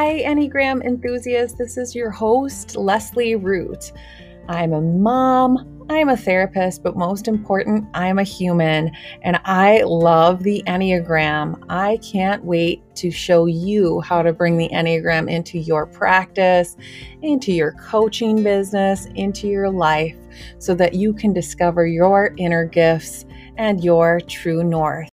Hi, 0.00 0.22
Enneagram 0.22 0.84
enthusiasts. 0.84 1.58
This 1.58 1.76
is 1.76 1.92
your 1.92 2.08
host, 2.08 2.76
Leslie 2.76 3.34
Root. 3.34 3.90
I'm 4.48 4.72
a 4.72 4.80
mom, 4.80 5.84
I'm 5.90 6.08
a 6.08 6.16
therapist, 6.16 6.84
but 6.84 6.96
most 6.96 7.26
important, 7.26 7.84
I'm 7.94 8.20
a 8.20 8.22
human 8.22 8.92
and 9.22 9.40
I 9.44 9.82
love 9.82 10.44
the 10.44 10.62
Enneagram. 10.68 11.60
I 11.68 11.96
can't 11.96 12.44
wait 12.44 12.80
to 12.94 13.10
show 13.10 13.46
you 13.46 14.00
how 14.02 14.22
to 14.22 14.32
bring 14.32 14.56
the 14.56 14.68
Enneagram 14.68 15.28
into 15.28 15.58
your 15.58 15.84
practice, 15.84 16.76
into 17.22 17.50
your 17.50 17.72
coaching 17.72 18.44
business, 18.44 19.06
into 19.16 19.48
your 19.48 19.68
life, 19.68 20.16
so 20.58 20.76
that 20.76 20.94
you 20.94 21.12
can 21.12 21.32
discover 21.32 21.88
your 21.88 22.34
inner 22.36 22.66
gifts 22.66 23.26
and 23.56 23.82
your 23.82 24.20
true 24.20 24.62
north. 24.62 25.08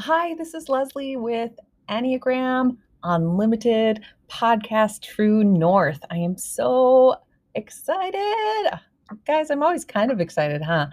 Hi, 0.00 0.34
this 0.34 0.52
is 0.54 0.68
Leslie 0.68 1.14
with 1.14 1.52
Enneagram 1.88 2.78
Unlimited 3.02 4.02
podcast 4.28 5.02
True 5.02 5.44
North. 5.44 6.00
I 6.10 6.16
am 6.16 6.36
so 6.36 7.16
excited. 7.54 8.78
Guys, 9.26 9.50
I'm 9.50 9.62
always 9.62 9.84
kind 9.84 10.10
of 10.10 10.20
excited, 10.20 10.62
huh? 10.62 10.88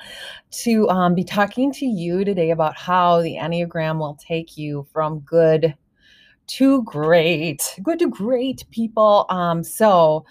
To 0.64 0.90
um, 0.90 1.16
be 1.16 1.23
talking 1.23 1.72
to 1.73 1.86
you 1.86 2.23
today 2.23 2.52
about 2.52 2.78
how 2.78 3.22
the 3.22 3.36
Enneagram 3.36 4.00
will 4.00 4.16
take 4.16 4.58
you 4.58 4.88
from 4.94 5.20
good 5.20 5.76
to 6.48 6.84
great. 6.84 7.78
Good 7.84 8.00
to 8.00 8.09
great 8.09 8.64
people. 8.72 9.26
Um, 9.30 9.64
so, 9.64 10.26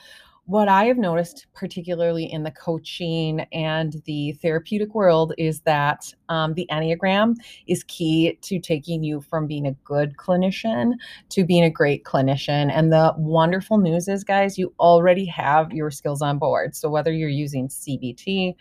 what 0.46 0.68
I 0.68 0.84
have 0.84 0.98
noticed, 0.98 1.46
particularly 1.54 2.30
in 2.30 2.42
the 2.42 2.50
coaching 2.50 3.40
and 3.52 4.02
the 4.04 4.32
therapeutic 4.42 4.94
world, 4.94 5.32
is 5.38 5.60
that 5.60 6.12
um, 6.28 6.52
the 6.52 6.68
Enneagram 6.70 7.34
is 7.66 7.82
key 7.84 8.38
to 8.42 8.58
taking 8.58 9.02
you 9.02 9.22
from 9.22 9.46
being 9.46 9.66
a 9.66 9.72
good 9.84 10.16
clinician 10.18 10.92
to 11.30 11.44
being 11.44 11.64
a 11.64 11.70
great 11.70 12.04
clinician. 12.04 12.70
And 12.70 12.92
the 12.92 13.14
wonderful 13.16 13.78
news 13.78 14.06
is, 14.06 14.22
guys, 14.22 14.58
you 14.58 14.74
already 14.78 15.24
have 15.26 15.72
your 15.72 15.90
skills 15.90 16.20
on 16.20 16.38
board. 16.38 16.76
So 16.76 16.90
whether 16.90 17.12
you're 17.12 17.28
using 17.30 17.68
CBT, 17.68 18.54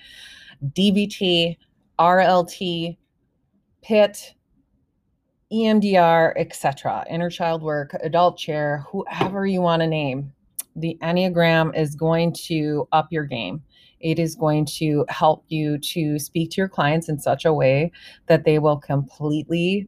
DBT, 0.67 1.57
RLT, 1.99 2.97
PIT, 3.81 4.33
EMDR, 5.51 6.33
etc., 6.37 7.05
inner 7.09 7.29
child 7.29 7.61
work, 7.61 7.93
adult 8.01 8.37
chair, 8.37 8.85
whoever 8.89 9.45
you 9.45 9.61
want 9.61 9.81
to 9.81 9.87
name, 9.87 10.31
the 10.75 10.97
Enneagram 11.01 11.77
is 11.77 11.95
going 11.95 12.33
to 12.33 12.87
up 12.91 13.07
your 13.11 13.25
game. 13.25 13.61
It 13.99 14.19
is 14.19 14.35
going 14.35 14.65
to 14.77 15.05
help 15.09 15.45
you 15.47 15.77
to 15.77 16.19
speak 16.19 16.51
to 16.51 16.57
your 16.57 16.67
clients 16.67 17.09
in 17.09 17.19
such 17.19 17.45
a 17.45 17.53
way 17.53 17.91
that 18.27 18.43
they 18.43 18.59
will 18.59 18.77
completely 18.77 19.87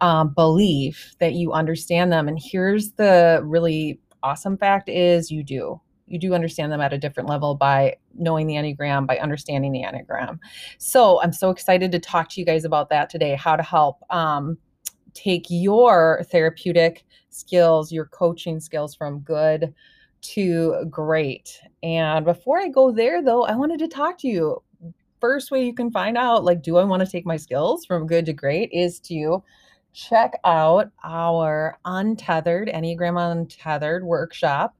um, 0.00 0.34
believe 0.34 1.14
that 1.20 1.34
you 1.34 1.52
understand 1.52 2.12
them. 2.12 2.26
And 2.26 2.38
here's 2.42 2.92
the 2.92 3.40
really 3.44 4.00
awesome 4.22 4.56
fact 4.56 4.88
is 4.88 5.30
you 5.30 5.44
do 5.44 5.80
you 6.06 6.18
do 6.18 6.34
understand 6.34 6.70
them 6.70 6.80
at 6.80 6.92
a 6.92 6.98
different 6.98 7.28
level 7.28 7.54
by 7.54 7.96
knowing 8.14 8.46
the 8.46 8.54
Enneagram, 8.54 9.06
by 9.06 9.16
understanding 9.18 9.72
the 9.72 9.82
Enneagram. 9.82 10.38
So 10.78 11.20
I'm 11.22 11.32
so 11.32 11.50
excited 11.50 11.92
to 11.92 11.98
talk 11.98 12.28
to 12.30 12.40
you 12.40 12.46
guys 12.46 12.64
about 12.64 12.90
that 12.90 13.08
today, 13.08 13.34
how 13.34 13.56
to 13.56 13.62
help 13.62 14.02
um, 14.10 14.58
take 15.14 15.46
your 15.48 16.22
therapeutic 16.30 17.04
skills, 17.30 17.90
your 17.90 18.04
coaching 18.06 18.60
skills 18.60 18.94
from 18.94 19.20
good 19.20 19.72
to 20.24 20.84
great. 20.90 21.60
And 21.82 22.24
before 22.24 22.58
I 22.60 22.68
go 22.68 22.90
there, 22.90 23.22
though, 23.22 23.44
I 23.44 23.54
wanted 23.56 23.78
to 23.80 23.88
talk 23.88 24.18
to 24.18 24.28
you. 24.28 24.62
First 25.20 25.50
way 25.50 25.64
you 25.64 25.74
can 25.74 25.90
find 25.90 26.18
out, 26.18 26.44
like, 26.44 26.62
do 26.62 26.76
I 26.76 26.84
want 26.84 27.04
to 27.04 27.10
take 27.10 27.24
my 27.24 27.36
skills 27.36 27.86
from 27.86 28.06
good 28.06 28.26
to 28.26 28.32
great, 28.32 28.70
is 28.72 29.00
to 29.00 29.42
check 29.92 30.32
out 30.44 30.90
our 31.04 31.78
Untethered, 31.84 32.68
Enneagram 32.68 33.32
Untethered 33.32 34.04
workshop 34.04 34.76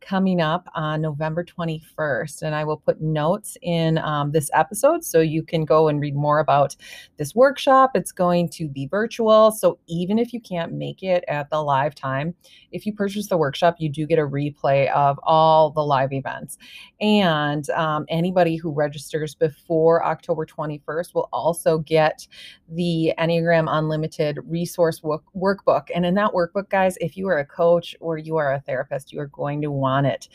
coming 0.00 0.40
up 0.40 0.68
on 0.74 1.00
November 1.00 1.44
21st. 1.44 2.42
And 2.42 2.54
I 2.54 2.64
will 2.64 2.76
put 2.76 3.00
notes 3.00 3.56
in 3.62 3.98
um, 3.98 4.32
this 4.32 4.50
episode 4.54 5.04
so 5.04 5.20
you 5.20 5.42
can 5.42 5.64
go 5.64 5.88
and 5.88 6.00
read 6.00 6.14
more 6.14 6.38
about 6.38 6.76
this 7.16 7.34
workshop. 7.34 7.92
It's 7.94 8.12
going 8.12 8.48
to 8.50 8.68
be 8.68 8.86
virtual. 8.86 9.50
So 9.50 9.78
even 9.86 10.18
if 10.18 10.32
you 10.32 10.40
can't 10.40 10.72
make 10.72 11.02
it 11.02 11.24
at 11.28 11.50
the 11.50 11.62
live 11.62 11.94
time, 11.94 12.34
if 12.72 12.86
you 12.86 12.92
purchase 12.92 13.28
the 13.28 13.36
workshop, 13.36 13.76
you 13.78 13.88
do 13.88 14.06
get 14.06 14.18
a 14.18 14.26
replay 14.26 14.90
of 14.92 15.18
all 15.22 15.70
the 15.70 15.84
live 15.84 16.12
events. 16.12 16.58
And 17.00 17.68
um, 17.70 18.06
anybody 18.08 18.56
who 18.56 18.72
registers 18.72 19.34
before 19.34 20.04
October 20.04 20.46
21st 20.46 21.14
will 21.14 21.28
also 21.32 21.78
get 21.78 22.26
the 22.68 23.12
Enneagram 23.18 23.66
Unlimited 23.68 24.38
resource 24.44 25.02
work- 25.02 25.24
workbook. 25.36 25.88
And 25.94 26.04
in 26.04 26.14
that 26.14 26.32
workbook, 26.32 26.68
guys, 26.68 26.96
if 27.00 27.16
you 27.16 27.28
are 27.28 27.38
a 27.38 27.46
coach 27.46 27.96
or 28.00 28.18
you 28.18 28.36
are 28.36 28.54
a 28.54 28.60
therapist, 28.60 29.12
you 29.12 29.20
are 29.20 29.26
going 29.28 29.60
to 29.62 29.70
want 29.70 29.87
it 30.04 30.28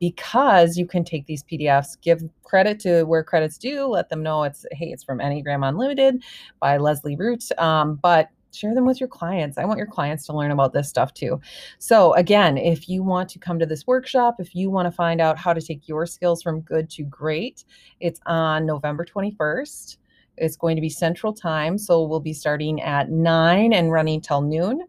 because 0.00 0.76
you 0.76 0.86
can 0.86 1.04
take 1.04 1.26
these 1.26 1.42
PDFs, 1.42 2.00
give 2.00 2.22
credit 2.42 2.80
to 2.80 3.04
where 3.04 3.22
credit's 3.22 3.58
due, 3.58 3.86
let 3.86 4.08
them 4.08 4.22
know 4.22 4.42
it's, 4.42 4.66
hey, 4.72 4.86
it's 4.86 5.04
from 5.04 5.18
Enneagram 5.18 5.66
Unlimited 5.66 6.22
by 6.60 6.76
Leslie 6.76 7.16
Root. 7.16 7.44
Um, 7.58 7.96
but 7.96 8.30
share 8.54 8.74
them 8.74 8.86
with 8.86 9.00
your 9.00 9.08
clients. 9.08 9.58
I 9.58 9.64
want 9.64 9.78
your 9.78 9.86
clients 9.86 10.26
to 10.26 10.32
learn 10.36 10.50
about 10.50 10.72
this 10.72 10.88
stuff 10.88 11.14
too. 11.14 11.40
So, 11.78 12.14
again, 12.14 12.58
if 12.58 12.88
you 12.88 13.02
want 13.02 13.28
to 13.30 13.38
come 13.38 13.58
to 13.58 13.66
this 13.66 13.86
workshop, 13.86 14.36
if 14.38 14.54
you 14.54 14.70
want 14.70 14.86
to 14.86 14.92
find 14.92 15.20
out 15.20 15.38
how 15.38 15.52
to 15.52 15.60
take 15.60 15.88
your 15.88 16.06
skills 16.06 16.42
from 16.42 16.60
good 16.60 16.90
to 16.90 17.02
great, 17.04 17.64
it's 18.00 18.20
on 18.26 18.66
November 18.66 19.04
21st. 19.04 19.96
It's 20.38 20.56
going 20.56 20.76
to 20.76 20.82
be 20.82 20.88
Central 20.88 21.32
Time, 21.32 21.76
so 21.76 22.04
we'll 22.04 22.20
be 22.20 22.32
starting 22.32 22.80
at 22.80 23.10
9 23.10 23.72
and 23.72 23.92
running 23.92 24.20
till 24.20 24.40
noon. 24.40 24.82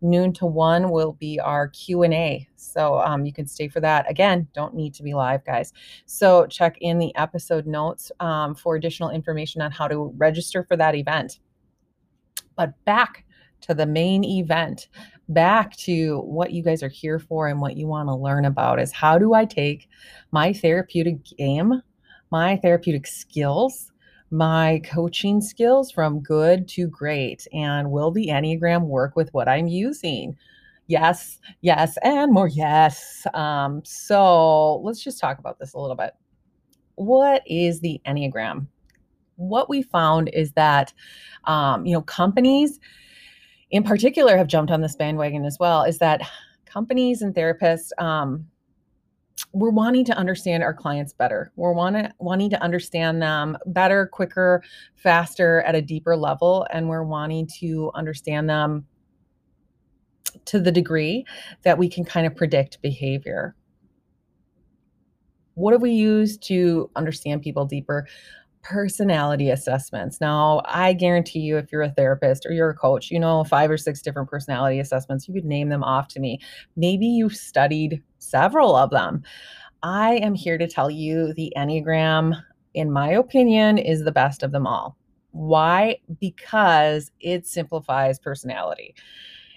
Noon 0.00 0.32
to 0.34 0.46
1 0.46 0.90
will 0.90 1.12
be 1.14 1.40
our 1.40 1.68
Q&A. 1.68 2.48
So 2.56 3.00
um, 3.00 3.24
you 3.24 3.32
can 3.32 3.46
stay 3.46 3.68
for 3.68 3.80
that. 3.80 4.08
Again, 4.10 4.46
don't 4.54 4.74
need 4.74 4.94
to 4.94 5.02
be 5.02 5.14
live, 5.14 5.44
guys. 5.44 5.72
So 6.06 6.46
check 6.46 6.78
in 6.80 6.98
the 6.98 7.14
episode 7.16 7.66
notes 7.66 8.12
um, 8.20 8.54
for 8.54 8.76
additional 8.76 9.10
information 9.10 9.60
on 9.60 9.70
how 9.70 9.88
to 9.88 10.12
register 10.16 10.64
for 10.64 10.76
that 10.76 10.94
event. 10.94 11.40
But 12.56 12.72
back 12.84 13.24
to 13.62 13.74
the 13.74 13.86
main 13.86 14.24
event, 14.24 14.88
back 15.28 15.76
to 15.76 16.20
what 16.20 16.52
you 16.52 16.62
guys 16.62 16.82
are 16.82 16.88
here 16.88 17.18
for 17.18 17.48
and 17.48 17.60
what 17.60 17.76
you 17.76 17.86
want 17.86 18.08
to 18.08 18.14
learn 18.14 18.44
about 18.44 18.80
is 18.80 18.92
how 18.92 19.18
do 19.18 19.34
I 19.34 19.44
take 19.44 19.88
my 20.30 20.52
therapeutic 20.52 21.24
game, 21.24 21.82
my 22.30 22.56
therapeutic 22.56 23.06
skills, 23.06 23.92
my 24.30 24.80
coaching 24.84 25.40
skills 25.40 25.90
from 25.90 26.20
good 26.20 26.68
to 26.68 26.86
great? 26.88 27.46
And 27.52 27.90
will 27.90 28.10
the 28.10 28.28
Enneagram 28.28 28.82
work 28.82 29.16
with 29.16 29.32
what 29.32 29.48
I'm 29.48 29.68
using? 29.68 30.36
Yes, 30.86 31.38
yes, 31.60 31.98
and 32.02 32.32
more 32.32 32.48
yes. 32.48 33.26
Um, 33.34 33.82
so 33.84 34.76
let's 34.78 35.02
just 35.02 35.20
talk 35.20 35.38
about 35.38 35.58
this 35.58 35.74
a 35.74 35.78
little 35.78 35.96
bit. 35.96 36.14
What 36.94 37.42
is 37.46 37.80
the 37.80 38.00
Enneagram? 38.06 38.66
What 39.36 39.68
we 39.68 39.82
found 39.82 40.30
is 40.32 40.52
that, 40.52 40.92
um, 41.44 41.86
you 41.86 41.92
know, 41.92 42.02
companies 42.02 42.80
in 43.70 43.82
particular 43.82 44.36
have 44.36 44.46
jumped 44.46 44.72
on 44.72 44.80
this 44.80 44.96
bandwagon 44.96 45.44
as 45.44 45.58
well, 45.60 45.84
is 45.84 45.98
that 45.98 46.22
companies 46.64 47.22
and 47.22 47.34
therapists, 47.34 47.90
um, 47.98 48.46
we're 49.52 49.70
wanting 49.70 50.04
to 50.04 50.16
understand 50.16 50.62
our 50.62 50.74
clients 50.74 51.12
better. 51.12 51.52
We're 51.56 51.72
want 51.72 52.12
wanting 52.18 52.50
to 52.50 52.62
understand 52.62 53.22
them 53.22 53.56
better, 53.66 54.06
quicker, 54.06 54.62
faster, 54.94 55.62
at 55.62 55.74
a 55.74 55.82
deeper 55.82 56.16
level. 56.16 56.66
And 56.70 56.88
we're 56.88 57.04
wanting 57.04 57.46
to 57.58 57.90
understand 57.94 58.48
them 58.48 58.86
to 60.44 60.60
the 60.60 60.70
degree 60.70 61.24
that 61.62 61.78
we 61.78 61.88
can 61.88 62.04
kind 62.04 62.26
of 62.26 62.36
predict 62.36 62.80
behavior. 62.82 63.54
What 65.54 65.72
have 65.72 65.82
we 65.82 65.92
used 65.92 66.42
to 66.44 66.90
understand 66.94 67.42
people 67.42 67.64
deeper? 67.64 68.06
Personality 68.62 69.50
assessments. 69.50 70.20
Now, 70.20 70.62
I 70.64 70.92
guarantee 70.92 71.40
you, 71.40 71.56
if 71.56 71.70
you're 71.72 71.82
a 71.82 71.90
therapist 71.90 72.44
or 72.46 72.52
you're 72.52 72.70
a 72.70 72.74
coach, 72.74 73.10
you 73.10 73.18
know 73.18 73.44
five 73.44 73.70
or 73.70 73.76
six 73.76 74.02
different 74.02 74.28
personality 74.28 74.80
assessments. 74.80 75.28
You 75.28 75.34
could 75.34 75.44
name 75.44 75.68
them 75.68 75.84
off 75.84 76.08
to 76.08 76.20
me. 76.20 76.40
Maybe 76.76 77.06
you've 77.06 77.36
studied 77.36 78.02
several 78.18 78.76
of 78.76 78.90
them. 78.90 79.22
I 79.82 80.16
am 80.16 80.34
here 80.34 80.58
to 80.58 80.66
tell 80.66 80.90
you 80.90 81.32
the 81.34 81.52
Enneagram, 81.56 82.40
in 82.74 82.90
my 82.90 83.10
opinion, 83.10 83.78
is 83.78 84.04
the 84.04 84.12
best 84.12 84.42
of 84.42 84.52
them 84.52 84.66
all. 84.66 84.96
Why? 85.30 85.98
Because 86.20 87.10
it 87.20 87.46
simplifies 87.46 88.18
personality. 88.18 88.94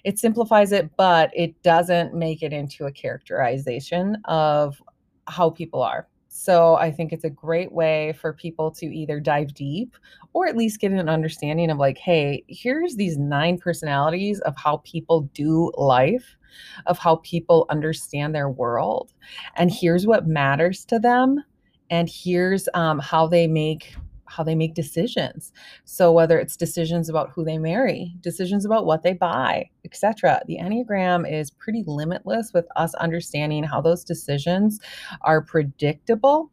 It 0.03 0.19
simplifies 0.19 0.71
it, 0.71 0.89
but 0.95 1.31
it 1.35 1.61
doesn't 1.63 2.13
make 2.13 2.43
it 2.43 2.53
into 2.53 2.85
a 2.85 2.91
characterization 2.91 4.17
of 4.25 4.81
how 5.27 5.49
people 5.49 5.81
are. 5.81 6.07
So 6.33 6.75
I 6.75 6.91
think 6.91 7.11
it's 7.11 7.25
a 7.25 7.29
great 7.29 7.73
way 7.73 8.13
for 8.13 8.31
people 8.31 8.71
to 8.71 8.85
either 8.85 9.19
dive 9.19 9.53
deep 9.53 9.97
or 10.31 10.47
at 10.47 10.55
least 10.55 10.79
get 10.79 10.93
an 10.93 11.09
understanding 11.09 11.69
of 11.69 11.77
like, 11.77 11.97
hey, 11.97 12.45
here's 12.47 12.95
these 12.95 13.17
nine 13.17 13.57
personalities 13.57 14.39
of 14.39 14.55
how 14.55 14.77
people 14.85 15.29
do 15.33 15.73
life, 15.75 16.37
of 16.85 16.97
how 16.97 17.17
people 17.17 17.65
understand 17.69 18.33
their 18.33 18.49
world. 18.49 19.11
And 19.57 19.69
here's 19.69 20.07
what 20.07 20.25
matters 20.25 20.85
to 20.85 20.99
them. 20.99 21.43
And 21.89 22.09
here's 22.09 22.69
um, 22.73 22.99
how 22.99 23.27
they 23.27 23.45
make 23.45 23.93
how 24.31 24.43
they 24.43 24.55
make 24.55 24.73
decisions. 24.73 25.51
So 25.85 26.11
whether 26.11 26.39
it's 26.39 26.55
decisions 26.55 27.09
about 27.09 27.29
who 27.31 27.43
they 27.43 27.57
marry, 27.57 28.15
decisions 28.21 28.65
about 28.65 28.85
what 28.85 29.03
they 29.03 29.13
buy, 29.13 29.69
etc. 29.85 30.41
The 30.47 30.57
Enneagram 30.57 31.31
is 31.31 31.51
pretty 31.51 31.83
limitless 31.85 32.53
with 32.53 32.65
us 32.75 32.93
understanding 32.95 33.63
how 33.63 33.81
those 33.81 34.03
decisions 34.03 34.79
are 35.21 35.41
predictable 35.41 36.51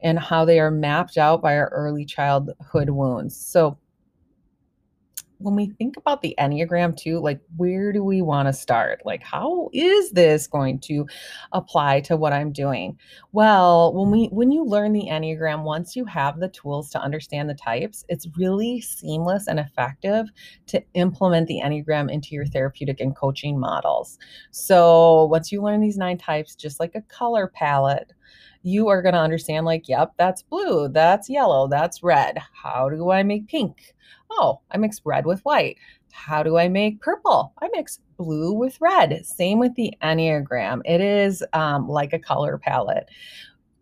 and 0.00 0.18
how 0.18 0.44
they 0.44 0.60
are 0.60 0.70
mapped 0.70 1.18
out 1.18 1.42
by 1.42 1.56
our 1.56 1.68
early 1.68 2.04
childhood 2.04 2.90
wounds. 2.90 3.36
So 3.36 3.78
when 5.38 5.54
we 5.54 5.70
think 5.78 5.96
about 5.96 6.22
the 6.22 6.34
Enneagram 6.38 6.96
too, 6.96 7.18
like 7.20 7.40
where 7.56 7.92
do 7.92 8.02
we 8.02 8.22
want 8.22 8.48
to 8.48 8.52
start? 8.52 9.02
Like, 9.04 9.22
how 9.22 9.70
is 9.72 10.10
this 10.10 10.46
going 10.46 10.80
to 10.80 11.06
apply 11.52 12.00
to 12.02 12.16
what 12.16 12.32
I'm 12.32 12.52
doing? 12.52 12.98
Well, 13.32 13.92
when 13.94 14.10
we 14.10 14.26
when 14.26 14.50
you 14.50 14.64
learn 14.64 14.92
the 14.92 15.08
Enneagram, 15.10 15.64
once 15.64 15.96
you 15.96 16.04
have 16.06 16.40
the 16.40 16.48
tools 16.48 16.90
to 16.90 17.00
understand 17.00 17.48
the 17.48 17.54
types, 17.54 18.04
it's 18.08 18.28
really 18.36 18.80
seamless 18.80 19.46
and 19.46 19.60
effective 19.60 20.26
to 20.66 20.82
implement 20.94 21.48
the 21.48 21.60
Enneagram 21.64 22.10
into 22.10 22.34
your 22.34 22.46
therapeutic 22.46 23.00
and 23.00 23.16
coaching 23.16 23.58
models. 23.58 24.18
So 24.50 25.26
once 25.26 25.52
you 25.52 25.62
learn 25.62 25.80
these 25.80 25.98
nine 25.98 26.18
types, 26.18 26.54
just 26.54 26.80
like 26.80 26.94
a 26.94 27.02
color 27.02 27.48
palette, 27.48 28.12
you 28.62 28.88
are 28.88 29.00
going 29.00 29.14
to 29.14 29.20
understand 29.20 29.64
like, 29.64 29.88
yep, 29.88 30.12
that's 30.18 30.42
blue, 30.42 30.88
that's 30.88 31.30
yellow, 31.30 31.68
that's 31.68 32.02
red. 32.02 32.38
How 32.52 32.88
do 32.88 33.10
I 33.10 33.22
make 33.22 33.46
pink? 33.46 33.94
Oh, 34.30 34.60
I 34.70 34.76
mix 34.78 35.00
red 35.04 35.26
with 35.26 35.40
white. 35.40 35.78
How 36.12 36.42
do 36.42 36.56
I 36.56 36.68
make 36.68 37.00
purple? 37.00 37.52
I 37.60 37.68
mix 37.72 38.00
blue 38.16 38.52
with 38.52 38.80
red. 38.80 39.24
Same 39.24 39.58
with 39.58 39.74
the 39.74 39.94
Enneagram. 40.02 40.80
It 40.84 41.00
is 41.00 41.44
um, 41.52 41.88
like 41.88 42.12
a 42.12 42.18
color 42.18 42.58
palette. 42.58 43.08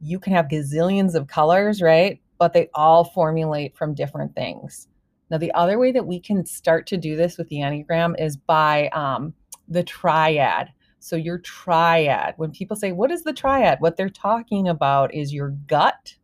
You 0.01 0.19
can 0.19 0.33
have 0.33 0.49
gazillions 0.49 1.15
of 1.15 1.29
colors, 1.29 1.81
right? 1.81 2.21
But 2.39 2.53
they 2.53 2.69
all 2.75 3.05
formulate 3.05 3.77
from 3.77 3.95
different 3.95 4.35
things. 4.35 4.89
Now, 5.31 5.39
the 5.39 5.53
other 5.53 5.79
way 5.79 5.93
that 5.93 6.07
we 6.07 6.21
can 6.21 6.45
start 6.45 6.87
to 6.89 6.97
do 6.97 7.17
this 7.17 7.39
with 7.39 7.49
the 7.49 7.57
Enneagram 7.57 8.15
is 8.21 8.37
by 8.37 8.89
um, 8.89 9.33
the 9.69 9.83
triad. 9.83 10.69
So, 10.99 11.17
your 11.17 11.39
triad, 11.39 12.35
when 12.37 12.51
people 12.51 12.77
say, 12.77 12.93
What 12.93 13.11
is 13.11 13.23
the 13.25 13.33
triad? 13.33 13.81
What 13.81 13.97
they're 13.97 14.09
talking 14.09 14.69
about 14.69 15.15
is 15.15 15.33
your 15.33 15.51
gut. 15.67 16.15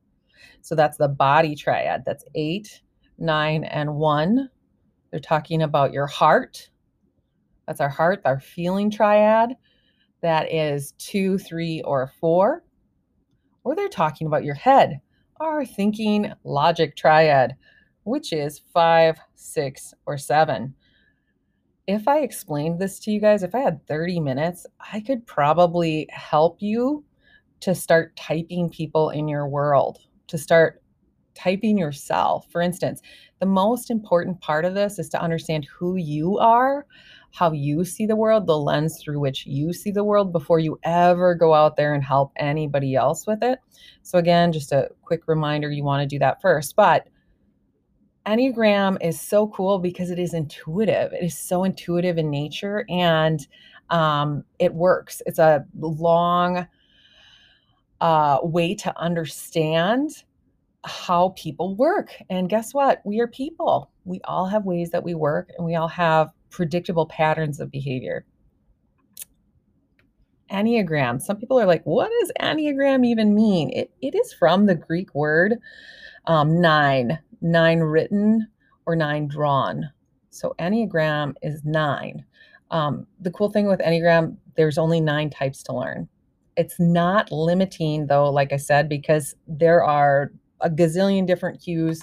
So, 0.60 0.74
that's 0.74 0.98
the 0.98 1.08
body 1.08 1.54
triad. 1.54 2.04
That's 2.04 2.24
eight, 2.34 2.82
nine, 3.20 3.64
and 3.64 3.94
one. 3.94 4.50
They're 5.10 5.20
talking 5.20 5.62
about 5.62 5.92
your 5.92 6.06
heart. 6.06 6.70
That's 7.66 7.80
our 7.80 7.88
heart, 7.88 8.22
our 8.24 8.40
feeling 8.40 8.90
triad. 8.90 9.54
That 10.22 10.52
is 10.52 10.92
two, 10.98 11.38
three, 11.38 11.82
or 11.82 12.12
four. 12.20 12.64
Or 13.64 13.74
they're 13.74 13.88
talking 13.88 14.26
about 14.26 14.44
your 14.44 14.54
head, 14.54 15.00
our 15.38 15.64
thinking 15.64 16.32
logic 16.44 16.96
triad, 16.96 17.54
which 18.04 18.32
is 18.32 18.62
five, 18.72 19.18
six, 19.34 19.94
or 20.06 20.16
seven. 20.18 20.74
If 21.86 22.06
I 22.08 22.20
explained 22.20 22.78
this 22.78 22.98
to 23.00 23.10
you 23.10 23.20
guys, 23.20 23.42
if 23.42 23.54
I 23.54 23.60
had 23.60 23.86
30 23.86 24.20
minutes, 24.20 24.66
I 24.92 25.00
could 25.00 25.26
probably 25.26 26.06
help 26.10 26.60
you 26.60 27.04
to 27.60 27.74
start 27.74 28.16
typing 28.16 28.70
people 28.70 29.10
in 29.10 29.28
your 29.28 29.48
world, 29.48 29.98
to 30.28 30.38
start 30.38 30.79
typing 31.42 31.78
yourself. 31.78 32.46
For 32.50 32.60
instance, 32.60 33.00
the 33.38 33.46
most 33.46 33.90
important 33.90 34.40
part 34.40 34.64
of 34.64 34.74
this 34.74 34.98
is 34.98 35.08
to 35.10 35.20
understand 35.20 35.66
who 35.66 35.96
you 35.96 36.38
are, 36.38 36.86
how 37.32 37.52
you 37.52 37.84
see 37.84 38.06
the 38.06 38.16
world, 38.16 38.46
the 38.46 38.58
lens 38.58 39.00
through 39.02 39.20
which 39.20 39.46
you 39.46 39.72
see 39.72 39.90
the 39.90 40.04
world 40.04 40.32
before 40.32 40.58
you 40.58 40.78
ever 40.82 41.34
go 41.34 41.54
out 41.54 41.76
there 41.76 41.94
and 41.94 42.04
help 42.04 42.32
anybody 42.36 42.94
else 42.94 43.26
with 43.26 43.42
it. 43.42 43.58
So, 44.02 44.18
again, 44.18 44.52
just 44.52 44.72
a 44.72 44.88
quick 45.02 45.22
reminder 45.26 45.70
you 45.70 45.84
want 45.84 46.02
to 46.02 46.14
do 46.14 46.18
that 46.18 46.42
first. 46.42 46.76
But 46.76 47.08
Enneagram 48.26 48.98
is 49.00 49.18
so 49.20 49.48
cool 49.48 49.78
because 49.78 50.10
it 50.10 50.18
is 50.18 50.34
intuitive. 50.34 51.12
It 51.12 51.24
is 51.24 51.38
so 51.38 51.64
intuitive 51.64 52.18
in 52.18 52.30
nature 52.30 52.84
and 52.90 53.46
um, 53.88 54.44
it 54.58 54.74
works. 54.74 55.22
It's 55.24 55.38
a 55.38 55.64
long 55.78 56.66
uh, 58.00 58.38
way 58.42 58.74
to 58.74 59.00
understand 59.00 60.10
how 60.84 61.30
people 61.36 61.76
work. 61.76 62.14
And 62.30 62.48
guess 62.48 62.72
what? 62.72 63.00
We 63.04 63.20
are 63.20 63.26
people. 63.26 63.90
We 64.04 64.20
all 64.24 64.46
have 64.46 64.64
ways 64.64 64.90
that 64.90 65.04
we 65.04 65.14
work 65.14 65.50
and 65.56 65.66
we 65.66 65.74
all 65.74 65.88
have 65.88 66.30
predictable 66.50 67.06
patterns 67.06 67.60
of 67.60 67.70
behavior. 67.70 68.24
Enneagram. 70.50 71.20
Some 71.20 71.36
people 71.36 71.60
are 71.60 71.66
like, 71.66 71.84
what 71.84 72.10
does 72.20 72.32
Enneagram 72.40 73.06
even 73.06 73.34
mean? 73.34 73.70
It, 73.70 73.92
it 74.00 74.14
is 74.14 74.32
from 74.32 74.66
the 74.66 74.74
Greek 74.74 75.14
word 75.14 75.58
um, 76.26 76.60
nine, 76.60 77.18
nine 77.40 77.80
written 77.80 78.48
or 78.86 78.96
nine 78.96 79.28
drawn. 79.28 79.90
So 80.30 80.54
Enneagram 80.58 81.34
is 81.42 81.64
nine. 81.64 82.24
Um, 82.70 83.06
the 83.20 83.30
cool 83.30 83.50
thing 83.50 83.66
with 83.66 83.80
Enneagram, 83.80 84.36
there's 84.56 84.78
only 84.78 85.00
nine 85.00 85.30
types 85.30 85.62
to 85.64 85.72
learn. 85.72 86.08
It's 86.56 86.78
not 86.78 87.30
limiting, 87.32 88.06
though, 88.06 88.30
like 88.30 88.52
I 88.52 88.56
said, 88.56 88.88
because 88.88 89.34
there 89.46 89.82
are 89.84 90.32
a 90.60 90.70
gazillion 90.70 91.26
different 91.26 91.60
cues 91.60 92.02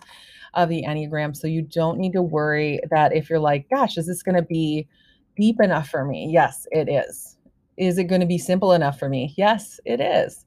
of 0.54 0.70
the 0.70 0.84
Enneagram. 0.88 1.36
So 1.36 1.48
you 1.48 1.62
don't 1.62 2.00
need 2.00 2.14
to 2.14 2.22
worry 2.22 2.80
that 2.90 3.16
if 3.16 3.30
you're 3.30 3.40
like, 3.40 3.70
gosh, 3.70 3.98
is 3.98 4.08
this 4.08 4.24
going 4.24 4.36
to 4.36 4.42
be 4.42 4.88
deep 5.36 5.62
enough 5.62 5.90
for 5.90 6.04
me? 6.04 6.30
Yes, 6.32 6.68
it 6.72 6.90
is. 6.90 7.38
Is 7.78 7.98
it 7.98 8.06
going 8.06 8.22
to 8.22 8.28
be 8.28 8.40
simple 8.40 8.74
enough 8.74 8.98
for 8.98 9.08
me? 9.08 9.34
Yes, 9.38 9.80
it 9.86 10.02
is. 10.02 10.46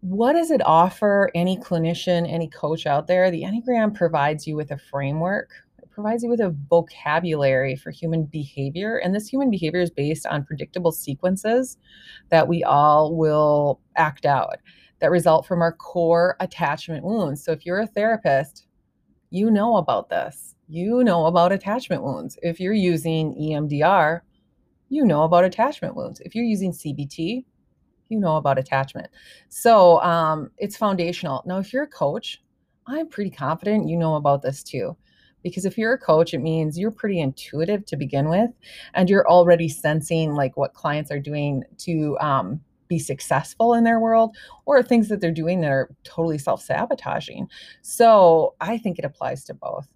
What 0.00 0.34
does 0.34 0.50
it 0.50 0.64
offer 0.64 1.30
any 1.34 1.56
clinician, 1.56 2.30
any 2.32 2.48
coach 2.48 2.86
out 2.86 3.06
there? 3.06 3.30
The 3.30 3.42
Enneagram 3.42 3.94
provides 3.94 4.46
you 4.46 4.56
with 4.56 4.70
a 4.70 4.78
framework, 4.78 5.50
it 5.80 5.90
provides 5.90 6.22
you 6.22 6.28
with 6.28 6.40
a 6.40 6.54
vocabulary 6.68 7.74
for 7.74 7.90
human 7.90 8.24
behavior. 8.24 8.98
And 8.98 9.14
this 9.14 9.28
human 9.28 9.50
behavior 9.50 9.80
is 9.80 9.90
based 9.90 10.26
on 10.26 10.44
predictable 10.44 10.92
sequences 10.92 11.78
that 12.30 12.46
we 12.46 12.62
all 12.62 13.16
will 13.16 13.80
act 13.96 14.24
out 14.24 14.58
that 15.00 15.10
result 15.10 15.46
from 15.46 15.62
our 15.62 15.72
core 15.72 16.36
attachment 16.40 17.04
wounds. 17.04 17.44
So 17.44 17.52
if 17.52 17.64
you're 17.64 17.80
a 17.80 17.86
therapist, 17.86 18.66
you 19.30 19.50
know 19.50 19.76
about 19.76 20.08
this. 20.08 20.54
You 20.68 21.02
know 21.04 21.26
about 21.26 21.52
attachment 21.52 22.02
wounds. 22.02 22.38
If 22.42 22.60
you're 22.60 22.72
using 22.72 23.34
EMDR, 23.34 24.20
you 24.88 25.04
know 25.04 25.22
about 25.22 25.44
attachment 25.44 25.94
wounds. 25.94 26.20
If 26.20 26.34
you're 26.34 26.44
using 26.44 26.72
CBT, 26.72 27.44
you 28.08 28.18
know 28.18 28.36
about 28.36 28.58
attachment. 28.58 29.08
So 29.48 30.00
um, 30.02 30.50
it's 30.58 30.76
foundational. 30.76 31.42
Now, 31.46 31.58
if 31.58 31.72
you're 31.72 31.84
a 31.84 31.88
coach, 31.88 32.42
I'm 32.86 33.08
pretty 33.08 33.30
confident 33.30 33.88
you 33.88 33.96
know 33.96 34.16
about 34.16 34.42
this 34.42 34.62
too. 34.62 34.96
Because 35.42 35.64
if 35.64 35.78
you're 35.78 35.92
a 35.92 35.98
coach, 35.98 36.34
it 36.34 36.38
means 36.38 36.78
you're 36.78 36.90
pretty 36.90 37.20
intuitive 37.20 37.86
to 37.86 37.96
begin 37.96 38.28
with, 38.28 38.50
and 38.94 39.08
you're 39.08 39.28
already 39.28 39.68
sensing 39.68 40.34
like 40.34 40.56
what 40.56 40.74
clients 40.74 41.12
are 41.12 41.20
doing 41.20 41.62
to 41.78 42.18
um, 42.18 42.60
be 42.88 42.98
successful 42.98 43.74
in 43.74 43.84
their 43.84 44.00
world 44.00 44.36
or 44.66 44.82
things 44.82 45.08
that 45.08 45.20
they're 45.20 45.30
doing 45.30 45.60
that 45.60 45.70
are 45.70 45.90
totally 46.04 46.38
self 46.38 46.62
sabotaging. 46.62 47.48
So 47.82 48.54
I 48.60 48.78
think 48.78 48.98
it 48.98 49.04
applies 49.04 49.44
to 49.44 49.54
both. 49.54 49.88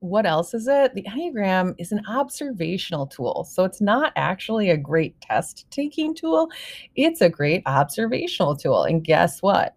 What 0.00 0.24
else 0.24 0.54
is 0.54 0.66
it? 0.66 0.94
The 0.94 1.02
Enneagram 1.02 1.74
is 1.76 1.92
an 1.92 2.00
observational 2.08 3.06
tool. 3.06 3.44
So 3.44 3.64
it's 3.64 3.82
not 3.82 4.14
actually 4.16 4.70
a 4.70 4.76
great 4.76 5.20
test 5.20 5.66
taking 5.70 6.14
tool, 6.14 6.48
it's 6.96 7.20
a 7.20 7.28
great 7.28 7.62
observational 7.66 8.56
tool. 8.56 8.84
And 8.84 9.04
guess 9.04 9.42
what? 9.42 9.74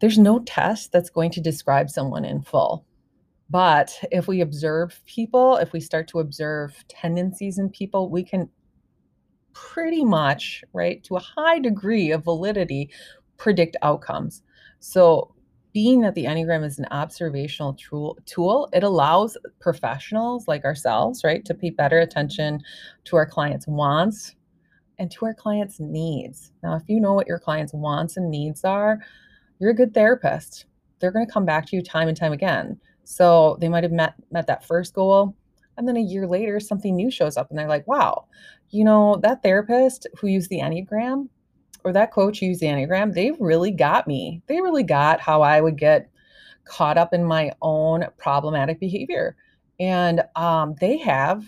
There's 0.00 0.18
no 0.18 0.40
test 0.40 0.90
that's 0.90 1.10
going 1.10 1.30
to 1.32 1.40
describe 1.40 1.90
someone 1.90 2.24
in 2.24 2.42
full. 2.42 2.84
But 3.50 3.94
if 4.10 4.26
we 4.26 4.40
observe 4.40 4.98
people, 5.04 5.56
if 5.56 5.74
we 5.74 5.80
start 5.80 6.08
to 6.08 6.20
observe 6.20 6.74
tendencies 6.88 7.58
in 7.58 7.68
people, 7.68 8.08
we 8.08 8.24
can 8.24 8.48
pretty 9.52 10.04
much, 10.04 10.64
right, 10.72 11.02
to 11.04 11.16
a 11.16 11.20
high 11.20 11.58
degree 11.58 12.10
of 12.10 12.24
validity, 12.24 12.90
predict 13.36 13.76
outcomes. 13.82 14.42
So, 14.80 15.34
being 15.72 16.02
that 16.02 16.14
the 16.14 16.26
Enneagram 16.26 16.64
is 16.64 16.78
an 16.78 16.86
observational 16.90 17.72
tool, 17.74 18.18
tool, 18.26 18.68
it 18.74 18.82
allows 18.82 19.38
professionals 19.58 20.46
like 20.46 20.64
ourselves, 20.66 21.24
right, 21.24 21.44
to 21.46 21.54
pay 21.54 21.70
better 21.70 22.00
attention 22.00 22.60
to 23.04 23.16
our 23.16 23.24
clients' 23.24 23.66
wants 23.66 24.34
and 24.98 25.10
to 25.12 25.24
our 25.24 25.32
clients' 25.32 25.80
needs. 25.80 26.52
Now, 26.62 26.76
if 26.76 26.82
you 26.88 27.00
know 27.00 27.14
what 27.14 27.26
your 27.26 27.38
clients' 27.38 27.72
wants 27.72 28.18
and 28.18 28.30
needs 28.30 28.64
are, 28.64 28.98
you're 29.58 29.70
a 29.70 29.74
good 29.74 29.94
therapist. 29.94 30.66
They're 30.98 31.10
going 31.10 31.26
to 31.26 31.32
come 31.32 31.46
back 31.46 31.66
to 31.66 31.76
you 31.76 31.82
time 31.82 32.08
and 32.08 32.16
time 32.16 32.32
again. 32.32 32.78
So 33.04 33.56
they 33.60 33.68
might 33.68 33.82
have 33.82 33.92
met 33.92 34.14
met 34.30 34.46
that 34.46 34.64
first 34.64 34.94
goal, 34.94 35.34
and 35.76 35.88
then 35.88 35.96
a 35.96 36.00
year 36.00 36.26
later, 36.26 36.60
something 36.60 36.94
new 36.94 37.10
shows 37.10 37.36
up, 37.36 37.50
and 37.50 37.58
they're 37.58 37.68
like, 37.68 37.86
"Wow, 37.86 38.26
you 38.70 38.84
know, 38.84 39.16
that 39.22 39.42
therapist 39.42 40.06
who 40.18 40.26
used 40.26 40.50
the 40.50 40.60
Enneagram 40.60 41.28
or 41.84 41.92
that 41.92 42.12
coach 42.12 42.40
who 42.40 42.46
used 42.46 42.60
the 42.60 42.66
Enneagram, 42.66 43.14
they 43.14 43.32
really 43.38 43.70
got 43.70 44.06
me. 44.06 44.42
They 44.46 44.60
really 44.60 44.82
got 44.82 45.20
how 45.20 45.42
I 45.42 45.60
would 45.60 45.76
get 45.78 46.10
caught 46.64 46.98
up 46.98 47.12
in 47.12 47.24
my 47.24 47.52
own 47.60 48.06
problematic 48.18 48.80
behavior. 48.80 49.36
And 49.80 50.22
um, 50.36 50.74
they 50.80 50.96
have 50.98 51.44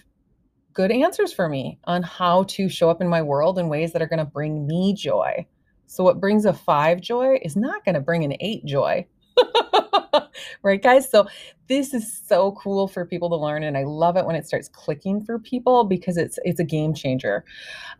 good 0.73 0.91
answers 0.91 1.33
for 1.33 1.49
me 1.49 1.79
on 1.85 2.03
how 2.03 2.45
to 2.45 2.69
show 2.69 2.91
up 2.91 3.01
in 3.01 3.09
my 3.09 3.23
world 3.23 3.59
in 3.59 3.69
ways 3.69 3.93
that 3.93 4.03
are 4.03 4.09
going 4.09 4.19
to 4.19 4.25
bring 4.25 4.67
me 4.67 4.93
joy, 4.93 5.47
So, 5.87 6.03
what 6.05 6.21
brings 6.21 6.45
a 6.45 6.53
five 6.53 7.01
joy 7.01 7.39
is 7.43 7.57
not 7.57 7.85
going 7.85 7.95
to 7.95 8.01
bring 8.01 8.25
an 8.25 8.35
eight 8.41 8.65
joy. 8.65 9.07
right, 10.63 10.83
guys? 10.83 11.11
So, 11.11 11.27
this 11.67 11.95
is 11.95 12.13
so 12.27 12.53
cool 12.53 12.89
for 12.89 13.07
people 13.07 13.29
to 13.31 13.37
learn. 13.37 13.63
And 13.63 13.77
I 13.77 13.85
love 13.85 14.17
it 14.17 14.27
when 14.27 14.37
it 14.37 14.47
starts 14.47 14.69
clicking 14.69 15.25
for 15.25 15.39
people 15.39 15.85
because 15.85 16.17
it's 16.17 16.39
it's 16.45 16.61
a 16.61 16.65
game 16.65 16.95
changer. 16.95 17.45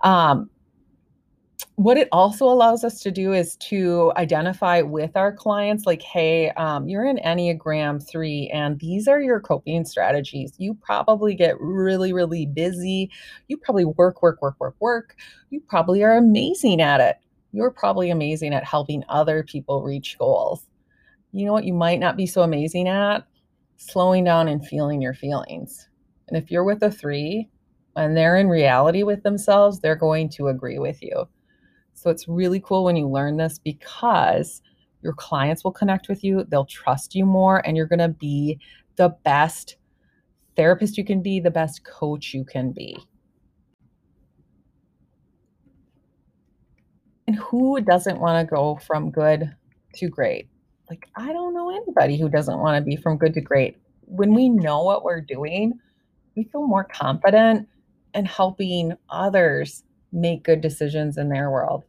Um, 0.03 0.51
what 1.77 1.97
it 1.97 2.09
also 2.13 2.45
allows 2.45 2.85
us 2.85 3.01
to 3.01 3.11
do 3.11 3.33
is 3.33 3.57
to 3.57 4.13
identify 4.17 4.81
with 4.81 5.17
our 5.17 5.33
clients 5.33 5.87
like 5.87 6.03
hey 6.03 6.51
um, 6.51 6.89
you're 6.89 7.05
an 7.05 7.19
enneagram 7.25 8.07
3 8.07 8.49
and 8.53 8.79
these 8.79 9.09
are 9.09 9.21
your 9.21 9.41
coping 9.41 9.85
strategies 9.85 10.53
you 10.59 10.75
probably 10.75 11.35
get 11.35 11.61
really 11.61 12.13
really 12.13 12.47
busy 12.47 13.11
you 13.49 13.57
probably 13.57 13.85
work 13.85 14.23
work 14.23 14.41
work 14.41 14.55
work 14.61 14.77
work 14.79 15.17
you 15.51 15.61
probably 15.61 16.03
are 16.05 16.17
amazing 16.17 16.81
at 16.81 17.01
it 17.01 17.17
you're 17.53 17.71
probably 17.71 18.11
amazing 18.11 18.55
at 18.55 18.65
helping 18.65 19.03
other 19.09 19.43
people 19.43 19.83
reach 19.83 20.17
goals 20.19 20.67
you 21.35 21.45
know 21.45 21.53
what 21.53 21.65
you 21.65 21.75
might 21.75 22.01
not 22.01 22.17
be 22.17 22.27
so 22.27 22.43
amazing 22.43 22.89
at 22.89 23.27
slowing 23.77 24.25
down 24.25 24.49
and 24.49 24.67
feeling 24.67 25.03
your 25.03 25.15
feelings 25.15 25.89
and 26.29 26.37
if 26.37 26.51
you're 26.51 26.65
with 26.65 26.83
a 26.83 26.91
3 26.91 27.49
and 27.97 28.17
they're 28.17 28.37
in 28.37 28.49
reality 28.49 29.03
with 29.03 29.23
themselves 29.23 29.81
they're 29.81 29.97
going 29.97 30.29
to 30.29 30.49
agree 30.49 30.79
with 30.79 31.03
you 31.03 31.29
so 31.95 32.11
it's 32.11 32.29
really 32.29 32.61
cool 32.61 32.85
when 32.85 32.97
you 32.97 33.09
learn 33.09 33.37
this 33.37 33.59
because 33.59 34.63
your 35.05 35.13
clients 35.13 35.63
will 35.63 35.73
connect 35.73 36.09
with 36.09 36.25
you, 36.25 36.45
they'll 36.45 36.65
trust 36.65 37.15
you 37.15 37.25
more, 37.25 37.65
and 37.67 37.77
you're 37.77 37.87
going 37.87 37.99
to 37.99 38.09
be 38.09 38.59
the 38.97 39.11
best 39.23 39.77
therapist 40.57 40.97
you 40.97 41.05
can 41.05 41.23
be, 41.23 41.41
the 41.41 41.51
best 41.51 41.85
coach 41.85 42.33
you 42.33 42.45
can 42.45 42.73
be. 42.73 42.97
And 47.27 47.37
who 47.37 47.81
doesn't 47.81 48.21
want 48.21 48.47
to 48.47 48.55
go 48.55 48.77
from 48.77 49.11
good 49.11 49.55
to 49.97 50.09
great? 50.09 50.49
Like, 50.89 51.09
I 51.17 51.33
don't 51.33 51.55
know 51.55 51.71
anybody 51.71 52.19
who 52.19 52.29
doesn't 52.29 52.59
want 52.59 52.77
to 52.77 52.89
be 52.89 52.97
from 52.97 53.17
good 53.17 53.35
to 53.35 53.41
great. 53.41 53.79
When 54.03 54.35
we 54.35 54.49
know 54.49 54.83
what 54.83 55.05
we're 55.05 55.21
doing, 55.21 55.73
we 56.37 56.45
feel 56.45 56.67
more 56.67 56.85
confident 56.85 57.69
in 58.15 58.25
helping 58.25 58.93
others 59.11 59.83
make 60.13 60.45
good 60.45 60.61
decisions 60.61 61.17
in 61.17 61.29
their 61.29 61.51
world. 61.51 61.85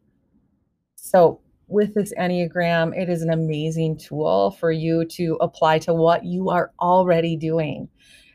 So, 0.96 1.42
with 1.68 1.96
this 1.96 2.14
Enneagram, 2.18 2.96
it 2.96 3.10
is 3.10 3.24
an 3.24 3.32
amazing 3.32 3.98
tool 3.98 4.52
for 4.52 4.72
you 4.72 5.04
to 5.06 5.38
apply 5.42 5.80
to 5.80 5.94
what 5.94 6.24
you 6.24 6.50
are 6.50 6.72
already 6.80 7.36
doing. 7.36 7.90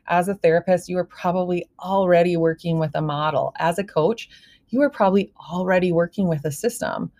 As 0.09 0.29
a 0.29 0.35
therapist, 0.35 0.89
you 0.89 0.99
are 0.99 1.05
probably 1.05 1.69
already 1.79 2.37
working 2.37 2.81
with 2.81 2.91
a 2.95 3.01
model. 3.01 3.53
As 3.61 3.79
a 3.79 3.85
coach, 3.85 4.29
you 4.71 4.83
are 4.83 4.91
probably 4.91 5.33
already 5.53 5.93
working 5.93 6.29
with 6.29 6.45
a 6.45 6.51
system. 6.51 7.13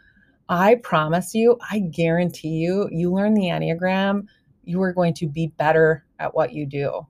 I 0.51 0.75
promise 0.83 1.35
you, 1.35 1.57
I 1.71 1.79
guarantee 1.79 2.49
you, 2.49 2.89
you 2.91 3.13
learn 3.13 3.35
the 3.35 3.47
Enneagram, 3.47 4.27
you 4.65 4.83
are 4.83 4.93
going 4.93 5.15
to 5.15 5.29
be 5.29 5.47
better 5.57 6.05
at 6.19 6.35
what 6.35 6.53
you 6.53 6.67
do. 6.67 7.07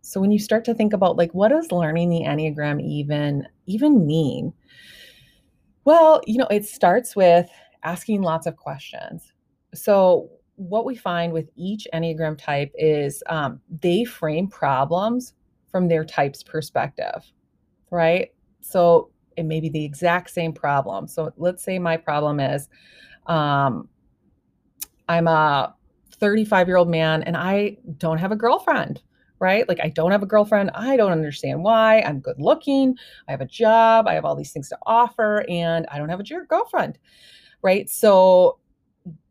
So 0.00 0.20
when 0.20 0.30
you 0.30 0.38
start 0.38 0.64
to 0.66 0.74
think 0.74 0.92
about 0.92 1.16
like 1.16 1.32
what 1.32 1.48
does 1.48 1.70
learning 1.72 2.08
the 2.08 2.22
Enneagram 2.22 2.80
even 2.80 3.46
even 3.66 4.06
mean? 4.06 4.52
Well, 5.84 6.20
you 6.26 6.38
know, 6.38 6.46
it 6.50 6.64
starts 6.64 7.16
with 7.16 7.50
asking 7.82 8.22
lots 8.22 8.46
of 8.46 8.56
questions. 8.56 9.32
So, 9.74 10.30
what 10.56 10.84
we 10.84 10.94
find 10.94 11.32
with 11.32 11.48
each 11.56 11.88
Enneagram 11.92 12.38
type 12.38 12.70
is 12.76 13.22
um, 13.28 13.60
they 13.80 14.04
frame 14.04 14.46
problems 14.46 15.34
from 15.70 15.88
their 15.88 16.04
type's 16.04 16.42
perspective, 16.42 17.24
right? 17.90 18.28
So, 18.60 19.10
it 19.36 19.44
may 19.44 19.60
be 19.60 19.68
the 19.68 19.84
exact 19.84 20.30
same 20.30 20.52
problem. 20.52 21.06
So, 21.08 21.32
let's 21.36 21.62
say 21.62 21.78
my 21.78 21.96
problem 21.96 22.40
is 22.40 22.68
um, 23.26 23.88
I'm 25.08 25.26
a 25.26 25.74
35 26.12 26.68
year 26.68 26.76
old 26.76 26.88
man 26.88 27.22
and 27.22 27.36
I 27.36 27.78
don't 27.98 28.18
have 28.18 28.32
a 28.32 28.36
girlfriend 28.36 29.02
right? 29.42 29.68
Like 29.68 29.80
I 29.82 29.88
don't 29.88 30.12
have 30.12 30.22
a 30.22 30.26
girlfriend. 30.26 30.70
I 30.72 30.96
don't 30.96 31.10
understand 31.10 31.64
why. 31.64 32.00
I'm 32.02 32.20
good 32.20 32.38
looking. 32.38 32.94
I 33.26 33.32
have 33.32 33.40
a 33.40 33.46
job. 33.46 34.06
I 34.06 34.14
have 34.14 34.24
all 34.24 34.36
these 34.36 34.52
things 34.52 34.68
to 34.68 34.78
offer 34.86 35.44
and 35.48 35.84
I 35.90 35.98
don't 35.98 36.08
have 36.08 36.20
a 36.20 36.44
girlfriend. 36.48 36.96
Right? 37.60 37.90
So 37.90 38.60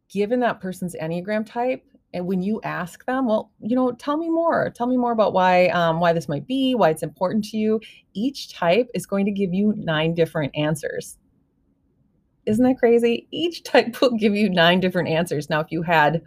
given 0.09 0.41
that 0.41 0.59
person's 0.59 0.97
Enneagram 1.01 1.45
type, 1.45 1.85
and 2.13 2.27
when 2.27 2.41
you 2.41 2.59
ask 2.63 3.05
them, 3.05 3.27
well, 3.27 3.51
you 3.61 3.75
know, 3.75 3.91
tell 3.93 4.17
me 4.17 4.29
more. 4.29 4.69
Tell 4.69 4.87
me 4.87 4.97
more 4.97 5.11
about 5.11 5.33
why 5.33 5.67
um, 5.67 5.99
why 5.99 6.13
this 6.13 6.27
might 6.27 6.45
be, 6.45 6.75
why 6.75 6.89
it's 6.89 7.03
important 7.03 7.45
to 7.45 7.57
you. 7.57 7.79
Each 8.13 8.53
type 8.53 8.89
is 8.93 9.05
going 9.05 9.25
to 9.25 9.31
give 9.31 9.53
you 9.53 9.73
nine 9.77 10.13
different 10.13 10.55
answers. 10.55 11.17
Isn't 12.45 12.65
that 12.65 12.79
crazy? 12.79 13.27
Each 13.31 13.63
type 13.71 14.01
will 14.01 14.17
give 14.17 14.35
you 14.35 14.49
nine 14.49 14.79
different 14.79 15.09
answers. 15.09 15.49
Now, 15.49 15.61
if 15.61 15.71
you 15.71 15.83
had 15.83 16.21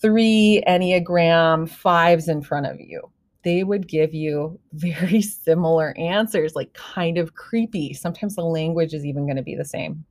three 0.00 0.62
Enneagram 0.66 1.68
fives 1.68 2.28
in 2.28 2.42
front 2.42 2.66
of 2.66 2.80
you, 2.80 3.10
they 3.42 3.64
would 3.64 3.88
give 3.88 4.12
you 4.12 4.58
very 4.72 5.22
similar 5.22 5.96
answers, 5.96 6.54
like 6.54 6.72
kind 6.74 7.16
of 7.16 7.34
creepy. 7.34 7.94
Sometimes 7.94 8.36
the 8.36 8.42
language 8.42 8.92
is 8.92 9.06
even 9.06 9.24
going 9.24 9.36
to 9.36 9.42
be 9.42 9.56
the 9.56 9.64
same. 9.64 10.04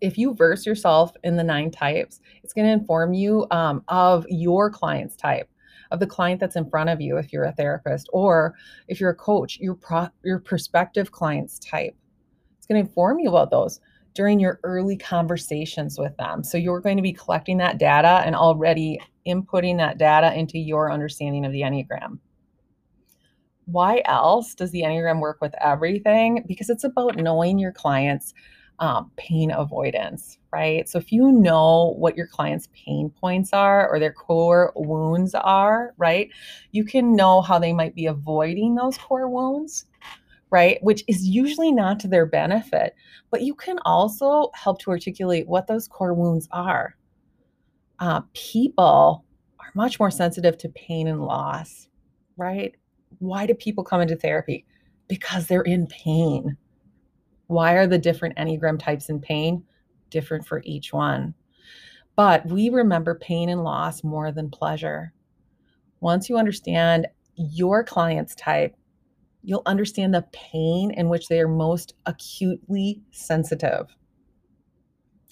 If 0.00 0.18
you 0.18 0.34
verse 0.34 0.66
yourself 0.66 1.12
in 1.24 1.36
the 1.36 1.44
nine 1.44 1.70
types, 1.70 2.20
it's 2.42 2.52
going 2.52 2.66
to 2.66 2.72
inform 2.72 3.14
you 3.14 3.46
um, 3.50 3.82
of 3.88 4.26
your 4.28 4.70
client's 4.70 5.16
type, 5.16 5.48
of 5.90 6.00
the 6.00 6.06
client 6.06 6.40
that's 6.40 6.56
in 6.56 6.68
front 6.68 6.90
of 6.90 7.00
you 7.00 7.16
if 7.16 7.32
you're 7.32 7.44
a 7.44 7.52
therapist, 7.52 8.08
or 8.12 8.54
if 8.88 9.00
you're 9.00 9.10
a 9.10 9.14
coach, 9.14 9.58
your 9.58 9.74
pro- 9.74 10.10
your 10.22 10.38
prospective 10.38 11.12
client's 11.12 11.58
type. 11.58 11.96
It's 12.58 12.66
going 12.66 12.82
to 12.82 12.88
inform 12.88 13.20
you 13.20 13.30
about 13.30 13.50
those 13.50 13.80
during 14.14 14.40
your 14.40 14.58
early 14.64 14.96
conversations 14.96 15.98
with 15.98 16.16
them. 16.16 16.42
So 16.42 16.56
you're 16.58 16.80
going 16.80 16.96
to 16.96 17.02
be 17.02 17.12
collecting 17.12 17.58
that 17.58 17.78
data 17.78 18.22
and 18.24 18.34
already 18.34 18.98
inputting 19.26 19.76
that 19.76 19.98
data 19.98 20.34
into 20.34 20.58
your 20.58 20.90
understanding 20.90 21.44
of 21.44 21.52
the 21.52 21.60
Enneagram. 21.60 22.18
Why 23.66 24.00
else 24.06 24.54
does 24.54 24.70
the 24.70 24.82
Enneagram 24.82 25.20
work 25.20 25.38
with 25.40 25.54
everything? 25.60 26.44
Because 26.46 26.70
it's 26.70 26.84
about 26.84 27.16
knowing 27.16 27.58
your 27.58 27.72
clients' 27.72 28.32
um, 28.78 29.10
pain 29.16 29.50
avoidance, 29.50 30.38
right? 30.52 30.88
So 30.88 30.98
if 30.98 31.10
you 31.12 31.32
know 31.32 31.94
what 31.98 32.16
your 32.16 32.26
client's 32.26 32.68
pain 32.72 33.10
points 33.10 33.52
are 33.52 33.88
or 33.88 33.98
their 33.98 34.12
core 34.12 34.72
wounds 34.76 35.34
are, 35.34 35.94
right, 35.96 36.30
you 36.72 36.84
can 36.84 37.16
know 37.16 37.40
how 37.40 37.58
they 37.58 37.72
might 37.72 37.94
be 37.94 38.06
avoiding 38.06 38.74
those 38.74 38.98
core 38.98 39.28
wounds 39.28 39.86
right? 40.50 40.78
Which 40.82 41.04
is 41.08 41.26
usually 41.26 41.72
not 41.72 42.00
to 42.00 42.08
their 42.08 42.26
benefit, 42.26 42.94
but 43.30 43.42
you 43.42 43.54
can 43.54 43.78
also 43.84 44.50
help 44.54 44.80
to 44.80 44.90
articulate 44.90 45.48
what 45.48 45.66
those 45.66 45.88
core 45.88 46.14
wounds 46.14 46.48
are. 46.52 46.96
Uh, 47.98 48.22
people 48.34 49.24
are 49.58 49.70
much 49.74 49.98
more 49.98 50.10
sensitive 50.10 50.56
to 50.58 50.68
pain 50.70 51.08
and 51.08 51.22
loss, 51.22 51.88
right? 52.36 52.74
Why 53.18 53.46
do 53.46 53.54
people 53.54 53.84
come 53.84 54.00
into 54.00 54.16
therapy? 54.16 54.64
Because 55.08 55.46
they're 55.46 55.62
in 55.62 55.86
pain. 55.86 56.56
Why 57.46 57.74
are 57.74 57.86
the 57.86 57.98
different 57.98 58.36
Enneagram 58.36 58.78
types 58.78 59.08
in 59.08 59.20
pain? 59.20 59.62
Different 60.10 60.46
for 60.46 60.62
each 60.64 60.92
one. 60.92 61.34
But 62.16 62.46
we 62.46 62.70
remember 62.70 63.14
pain 63.14 63.48
and 63.48 63.62
loss 63.62 64.02
more 64.02 64.32
than 64.32 64.50
pleasure. 64.50 65.12
Once 66.00 66.28
you 66.28 66.38
understand 66.38 67.06
your 67.34 67.84
client's 67.84 68.34
type, 68.34 68.74
you'll 69.42 69.62
understand 69.66 70.14
the 70.14 70.26
pain 70.32 70.90
in 70.92 71.08
which 71.08 71.28
they 71.28 71.40
are 71.40 71.48
most 71.48 71.94
acutely 72.06 73.02
sensitive. 73.12 73.94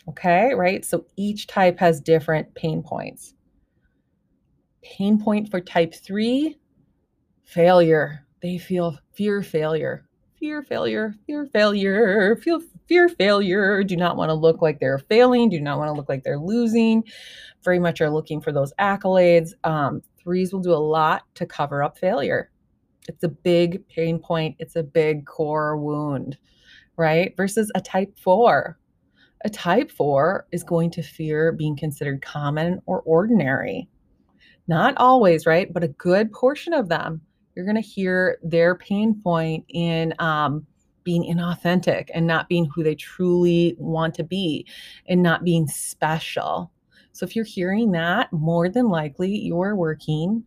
Okay, 0.09 0.53
right? 0.55 0.85
So 0.85 1.07
each 1.17 1.47
type 1.47 1.79
has 1.79 2.01
different 2.01 2.55
pain 2.55 2.83
points. 2.83 3.35
Pain 4.83 5.21
point 5.21 5.51
for 5.51 5.61
type 5.61 5.95
three 5.95 6.59
failure. 7.43 8.27
They 8.43 8.59
feel 8.59 8.99
fear 9.15 9.43
failure, 9.43 10.07
fear 10.45 10.63
failure, 10.63 11.15
fear 11.27 11.47
failure, 11.47 12.37
feel 12.37 12.61
fear 12.87 13.09
failure. 13.09 13.83
Do 13.83 13.97
not 13.97 14.17
want 14.17 14.29
to 14.29 14.35
look 14.35 14.61
like 14.61 14.79
they're 14.79 14.99
failing, 14.99 15.49
do 15.49 15.59
not 15.59 15.79
want 15.79 15.89
to 15.89 15.95
look 15.95 16.11
like 16.11 16.23
they're 16.23 16.39
losing. 16.39 17.03
Very 17.63 17.79
much 17.79 18.03
are 18.03 18.11
looking 18.11 18.43
for 18.43 18.53
those 18.53 18.73
accolades. 18.79 19.53
Um, 19.65 20.03
threes 20.23 20.53
will 20.53 20.61
do 20.61 20.73
a 20.73 20.77
lot 20.77 21.23
to 21.37 21.47
cover 21.47 21.83
up 21.83 21.97
failure 21.97 22.51
it's 23.09 23.25
a 23.25 23.29
big 23.29 23.87
pain 23.89 24.19
point, 24.19 24.57
it's 24.59 24.77
a 24.77 24.83
big 24.83 25.27
core 25.27 25.77
wound, 25.77 26.39
right? 26.97 27.35
Versus 27.37 27.71
a 27.75 27.81
type 27.81 28.17
four. 28.19 28.79
A 29.45 29.51
type 29.51 29.91
four 29.91 30.47
is 30.53 30.65
going 30.65 30.91
to 30.93 31.03
fear 31.03 31.53
being 31.53 31.77
considered 31.77 32.23
common 32.23 32.81
or 32.87 33.03
ordinary. 33.03 33.89
Not 34.67 34.95
always, 34.97 35.45
right? 35.45 35.71
But 35.71 35.85
a 35.85 35.89
good 35.89 36.33
portion 36.33 36.73
of 36.73 36.89
them, 36.89 37.21
you're 37.55 37.65
going 37.65 37.77
to 37.77 37.81
hear 37.81 38.39
their 38.43 38.75
pain 38.75 39.21
point 39.23 39.65
in 39.69 40.15
um, 40.19 40.67
being 41.05 41.23
inauthentic 41.23 42.11
and 42.15 42.27
not 42.27 42.49
being 42.49 42.69
who 42.75 42.83
they 42.83 42.95
truly 42.95 43.77
want 43.79 44.15
to 44.15 44.25
be 44.25 44.67
and 45.09 45.23
not 45.23 45.45
being 45.45 45.67
special. 45.67 46.73
So 47.13 47.25
if 47.25 47.37
you're 47.37 47.45
hearing 47.45 47.93
that, 47.93 48.33
more 48.33 48.69
than 48.69 48.89
likely 48.89 49.37
you're 49.37 49.77
working 49.77 50.43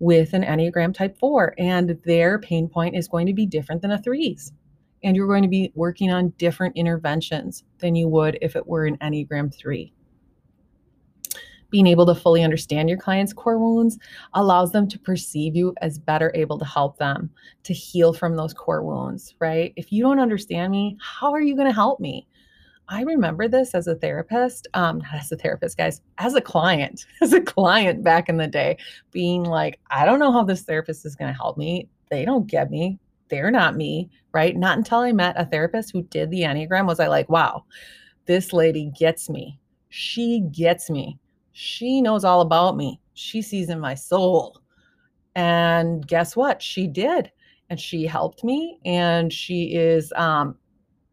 with 0.00 0.34
an 0.34 0.42
Enneagram 0.42 0.92
type 0.92 1.16
4, 1.18 1.54
and 1.56 1.98
their 2.04 2.38
pain 2.38 2.68
point 2.68 2.96
is 2.96 3.08
going 3.08 3.26
to 3.26 3.32
be 3.32 3.46
different 3.46 3.80
than 3.80 3.92
a 3.92 3.98
three's. 3.98 4.52
and 5.02 5.14
you're 5.16 5.28
going 5.28 5.42
to 5.42 5.48
be 5.48 5.70
working 5.74 6.10
on 6.10 6.30
different 6.38 6.76
interventions 6.76 7.62
than 7.78 7.94
you 7.94 8.08
would 8.08 8.38
if 8.42 8.56
it 8.56 8.66
were 8.66 8.86
an 8.86 8.96
Enneagram 8.98 9.54
3 9.54 9.92
being 11.74 11.88
able 11.88 12.06
to 12.06 12.14
fully 12.14 12.44
understand 12.44 12.88
your 12.88 12.96
client's 12.96 13.32
core 13.32 13.58
wounds 13.58 13.98
allows 14.34 14.70
them 14.70 14.86
to 14.86 14.96
perceive 14.96 15.56
you 15.56 15.74
as 15.82 15.98
better 15.98 16.30
able 16.32 16.56
to 16.56 16.64
help 16.64 16.96
them 16.98 17.28
to 17.64 17.74
heal 17.74 18.12
from 18.12 18.36
those 18.36 18.54
core 18.54 18.84
wounds, 18.84 19.34
right? 19.40 19.72
If 19.74 19.90
you 19.90 20.00
don't 20.00 20.20
understand 20.20 20.70
me, 20.70 20.96
how 21.00 21.32
are 21.32 21.40
you 21.40 21.56
going 21.56 21.66
to 21.66 21.74
help 21.74 21.98
me? 21.98 22.28
I 22.88 23.02
remember 23.02 23.48
this 23.48 23.74
as 23.74 23.88
a 23.88 23.96
therapist, 23.96 24.68
um, 24.74 24.98
not 24.98 25.14
as 25.14 25.32
a 25.32 25.36
therapist, 25.36 25.76
guys, 25.76 26.00
as 26.18 26.34
a 26.34 26.40
client, 26.40 27.06
as 27.20 27.32
a 27.32 27.40
client 27.40 28.04
back 28.04 28.28
in 28.28 28.36
the 28.36 28.46
day, 28.46 28.76
being 29.10 29.42
like, 29.42 29.80
I 29.90 30.04
don't 30.04 30.20
know 30.20 30.30
how 30.30 30.44
this 30.44 30.62
therapist 30.62 31.04
is 31.04 31.16
going 31.16 31.32
to 31.32 31.36
help 31.36 31.58
me. 31.58 31.88
They 32.08 32.24
don't 32.24 32.46
get 32.46 32.70
me. 32.70 33.00
They're 33.30 33.50
not 33.50 33.74
me, 33.74 34.10
right? 34.30 34.56
Not 34.56 34.78
until 34.78 35.00
I 35.00 35.10
met 35.10 35.34
a 35.36 35.44
therapist 35.44 35.90
who 35.90 36.04
did 36.04 36.30
the 36.30 36.42
Enneagram 36.42 36.86
was 36.86 37.00
I 37.00 37.08
like, 37.08 37.28
wow, 37.28 37.64
this 38.26 38.52
lady 38.52 38.92
gets 38.96 39.28
me. 39.28 39.58
She 39.88 40.38
gets 40.52 40.88
me 40.88 41.18
she 41.54 42.02
knows 42.02 42.24
all 42.24 42.40
about 42.40 42.76
me. 42.76 43.00
She 43.14 43.40
sees 43.40 43.70
in 43.70 43.78
my 43.78 43.94
soul. 43.94 44.60
And 45.36 46.06
guess 46.06 46.36
what? 46.36 46.60
She 46.60 46.88
did. 46.88 47.30
And 47.70 47.80
she 47.80 48.06
helped 48.06 48.42
me 48.44 48.78
and 48.84 49.32
she 49.32 49.74
is 49.74 50.12
um 50.16 50.56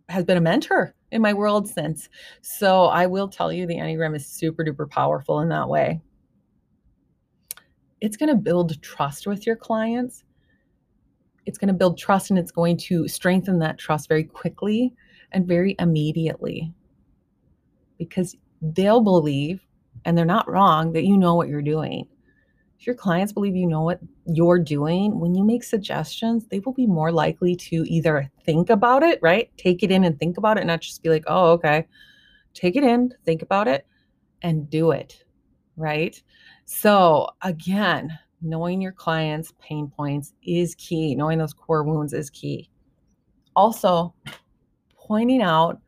has 0.09 0.25
been 0.25 0.37
a 0.37 0.41
mentor 0.41 0.93
in 1.11 1.21
my 1.21 1.31
world 1.31 1.69
since. 1.69 2.09
So 2.41 2.85
I 2.85 3.05
will 3.05 3.27
tell 3.27 3.53
you 3.53 3.65
the 3.65 3.75
Enneagram 3.75 4.15
is 4.15 4.25
super 4.25 4.65
duper 4.65 4.89
powerful 4.89 5.39
in 5.41 5.49
that 5.49 5.69
way. 5.69 6.01
It's 8.01 8.17
going 8.17 8.29
to 8.29 8.35
build 8.35 8.81
trust 8.81 9.27
with 9.27 9.45
your 9.45 9.55
clients. 9.55 10.23
It's 11.45 11.59
going 11.59 11.67
to 11.67 11.73
build 11.73 11.99
trust 11.99 12.31
and 12.31 12.39
it's 12.39 12.51
going 12.51 12.77
to 12.77 13.07
strengthen 13.07 13.59
that 13.59 13.77
trust 13.77 14.09
very 14.09 14.23
quickly 14.23 14.93
and 15.31 15.47
very 15.47 15.75
immediately 15.77 16.73
because 17.99 18.35
they'll 18.61 19.01
believe 19.01 19.61
and 20.05 20.17
they're 20.17 20.25
not 20.25 20.49
wrong 20.49 20.93
that 20.93 21.05
you 21.05 21.17
know 21.17 21.35
what 21.35 21.47
you're 21.47 21.61
doing. 21.61 22.07
If 22.79 22.87
your 22.87 22.95
clients 22.95 23.31
believe 23.31 23.55
you 23.55 23.67
know 23.67 23.83
what 23.83 23.99
you're 24.25 24.57
doing, 24.57 25.19
when 25.19 25.35
you 25.35 25.43
make 25.43 25.63
suggestions, 25.63 26.47
they 26.47 26.59
will 26.59 26.73
be 26.73 26.87
more 26.87 27.11
likely 27.11 27.55
to 27.55 27.83
either 27.87 28.31
think 28.43 28.71
about 28.71 29.03
it, 29.03 29.19
right? 29.21 29.51
Take 29.57 29.83
it 29.83 29.91
in 29.91 30.03
and 30.03 30.17
think 30.17 30.37
about 30.37 30.57
it, 30.57 30.65
not 30.65 30.81
just 30.81 31.03
be 31.03 31.09
like, 31.09 31.23
oh, 31.27 31.51
okay. 31.51 31.85
Take 32.55 32.75
it 32.75 32.83
in, 32.83 33.13
think 33.23 33.43
about 33.43 33.67
it, 33.67 33.85
and 34.41 34.67
do 34.69 34.91
it, 34.91 35.23
right? 35.77 36.19
So, 36.65 37.29
again, 37.43 38.17
knowing 38.41 38.81
your 38.81 38.91
clients' 38.91 39.53
pain 39.59 39.91
points 39.95 40.33
is 40.43 40.75
key. 40.75 41.15
Knowing 41.15 41.37
those 41.37 41.53
core 41.53 41.83
wounds 41.83 42.13
is 42.13 42.29
key. 42.29 42.69
Also, 43.55 44.13
pointing 44.95 45.41
out 45.41 45.79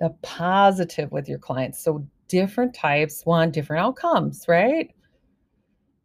the 0.00 0.10
positive 0.22 1.12
with 1.12 1.28
your 1.28 1.38
clients. 1.38 1.82
So, 1.82 2.06
different 2.30 2.74
types 2.74 3.26
want 3.26 3.52
different 3.52 3.82
outcomes, 3.82 4.44
right? 4.48 4.94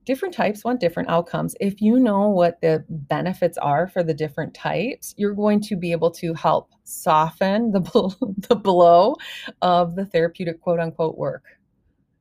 Different 0.05 0.33
types 0.33 0.63
want 0.63 0.79
different 0.79 1.09
outcomes. 1.09 1.55
If 1.59 1.81
you 1.81 1.99
know 1.99 2.29
what 2.29 2.59
the 2.61 2.83
benefits 2.89 3.57
are 3.59 3.87
for 3.87 4.03
the 4.03 4.13
different 4.13 4.53
types, 4.53 5.13
you're 5.17 5.33
going 5.33 5.61
to 5.61 5.75
be 5.75 5.91
able 5.91 6.11
to 6.11 6.33
help 6.33 6.71
soften 6.83 7.71
the, 7.71 7.81
the 8.49 8.55
blow 8.55 9.15
of 9.61 9.95
the 9.95 10.05
therapeutic 10.05 10.61
quote 10.61 10.79
unquote 10.79 11.17
work 11.17 11.43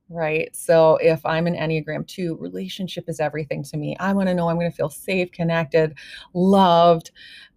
right? 0.08 0.54
So 0.54 0.96
if 0.96 1.25
I'm 1.25 1.46
an 1.46 1.54
Enneagram 1.54 2.06
2, 2.06 2.37
relationship 2.37 3.04
is 3.08 3.20
everything 3.20 3.62
to 3.64 3.76
me. 3.76 3.96
I 3.99 4.12
want 4.12 4.28
to 4.28 4.34
know 4.34 4.49
I'm 4.49 4.58
going 4.58 4.70
to 4.70 4.76
feel 4.76 4.90
safe, 4.90 5.32
connected, 5.32 5.94
loved, 6.34 7.11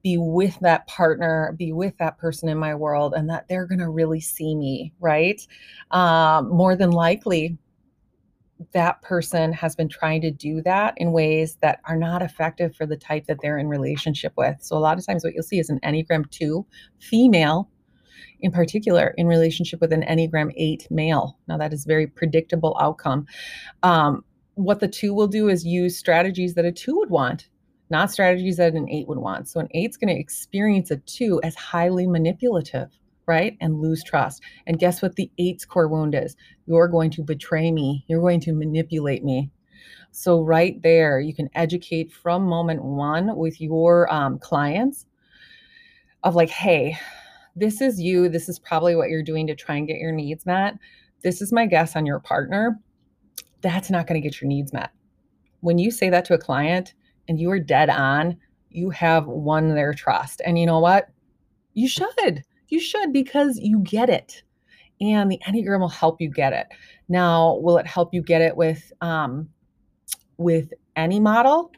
be 0.04 0.18
with 0.18 0.58
that 0.62 0.88
partner, 0.88 1.54
be 1.58 1.74
with 1.74 1.98
that 1.98 2.18
person 2.18 2.48
in 2.50 2.58
my 2.58 2.74
world, 2.74 3.14
and 3.16 3.30
that 3.30 3.48
they're 3.48 3.68
going 3.68 3.80
to 3.80 3.90
really 3.90 4.22
see 4.22 4.56
me, 4.56 4.94
right? 5.00 5.46
Um, 5.92 6.50
more 6.50 6.76
than 6.76 6.92
likely, 6.92 7.58
that 8.74 9.02
person 9.02 9.54
has 9.54 9.76
been 9.76 9.90
trying 9.90 10.22
to 10.22 10.32
do 10.32 10.62
that 10.64 10.94
in 10.98 11.12
ways 11.12 11.58
that 11.62 11.80
are 11.86 11.98
not 11.98 12.22
effective 12.22 12.76
for 12.76 12.86
the 12.86 12.98
type 12.98 13.26
that 13.28 13.38
they're 13.42 13.58
in 13.58 13.68
relationship 13.68 14.34
with. 14.36 14.56
So 14.62 14.76
a 14.76 14.80
lot 14.80 14.98
of 14.98 15.06
times 15.06 15.24
what 15.24 15.34
you'll 15.34 15.44
see 15.44 15.60
is 15.60 15.70
an 15.70 15.80
Enneagram 15.82 16.30
2 16.32 16.66
female 17.00 17.70
in 18.42 18.52
particular 18.52 19.14
in 19.18 19.28
relationship 19.28 19.82
with 19.82 19.94
an 19.94 20.04
Enneagram 20.04 20.52
8 20.56 20.88
male. 20.90 21.38
Now, 21.48 21.58
that 21.58 21.74
is 21.74 21.86
very 21.86 22.08
predictable 22.08 22.78
outcome. 22.80 23.26
Um, 23.84 24.24
what 24.58 24.80
the 24.80 24.88
two 24.88 25.14
will 25.14 25.28
do 25.28 25.50
is 25.50 25.66
use 25.66 25.98
strategies 25.98 26.56
that 26.56 26.66
a 26.66 26.72
two 26.72 26.96
would 26.98 27.10
want, 27.12 27.48
not 27.90 28.12
strategies 28.12 28.58
that 28.58 28.74
an 28.74 28.90
eight 28.90 29.08
would 29.08 29.20
want. 29.20 29.48
So, 29.48 29.60
an 29.60 29.68
eight's 29.72 29.98
going 29.98 30.14
to 30.14 30.20
experience 30.20 30.92
a 30.92 30.98
two 30.98 31.40
as 31.44 31.56
highly 31.56 32.08
manipulative, 32.08 32.90
right? 33.28 33.56
And 33.62 33.80
lose 33.80 34.04
trust. 34.04 34.42
And 34.66 34.80
guess 34.80 35.02
what 35.02 35.16
the 35.16 35.32
eight's 35.38 35.64
core 35.64 35.88
wound 35.88 36.16
is? 36.16 36.36
You're 36.66 36.88
going 36.88 37.12
to 37.12 37.24
betray 37.24 37.72
me, 37.72 38.04
you're 38.08 38.22
going 38.22 38.40
to 38.42 38.54
manipulate 38.54 39.24
me. 39.24 39.52
So, 40.12 40.42
right 40.42 40.82
there, 40.82 41.20
you 41.20 41.36
can 41.36 41.50
educate 41.54 42.12
from 42.12 42.44
moment 42.44 42.84
one 42.84 43.36
with 43.38 43.62
your 43.62 44.12
um, 44.12 44.40
clients 44.40 45.06
of 46.24 46.34
like, 46.34 46.50
hey, 46.50 46.98
this 47.58 47.82
is 47.82 48.00
you. 48.00 48.30
This 48.30 48.48
is 48.48 48.60
probably 48.60 48.96
what 48.96 49.10
you're 49.10 49.24
doing 49.24 49.48
to 49.48 49.56
try 49.56 49.76
and 49.76 49.88
get 49.88 49.98
your 49.98 50.12
needs 50.12 50.46
met. 50.46 50.76
This 51.24 51.42
is 51.42 51.52
my 51.52 51.66
guess 51.66 51.96
on 51.96 52.06
your 52.06 52.20
partner. 52.20 52.80
That's 53.62 53.90
not 53.90 54.08
going 54.08 54.22
to 54.22 54.28
get 54.28 54.40
your 54.40 54.48
needs 54.48 54.72
met. 54.72 54.92
When 55.62 55.80
you 55.80 55.90
say 55.90 56.10
that 56.10 56.26
to 56.26 56.36
a 56.36 56.38
client 56.38 56.94
and 57.28 57.40
you 57.40 57.50
are 57.50 57.60
dead 57.60 57.90
on, 57.90 58.38
you 58.70 58.92
have 58.92 59.26
won 59.26 59.74
their 59.74 59.94
trust. 59.94 60.42
And 60.46 60.60
you 60.60 60.66
know 60.66 60.80
what? 60.80 61.08
You 61.74 61.88
should. 61.88 62.44
You 62.68 62.80
should 62.80 63.12
because 63.12 63.58
you 63.58 63.80
get 63.80 64.10
it. 64.10 64.44
And 65.02 65.32
the 65.32 65.40
Enneagram 65.48 65.80
will 65.80 65.90
help 65.90 66.22
you 66.22 66.30
get 66.30 66.54
it. 66.54 66.68
Now, 67.10 67.56
will 67.58 67.78
it 67.78 67.88
help 67.88 68.14
you 68.14 68.22
get 68.22 68.42
it 68.42 68.56
with 68.56 68.92
um 69.02 69.50
with 70.38 70.74
any 70.96 71.20
model? 71.20 71.72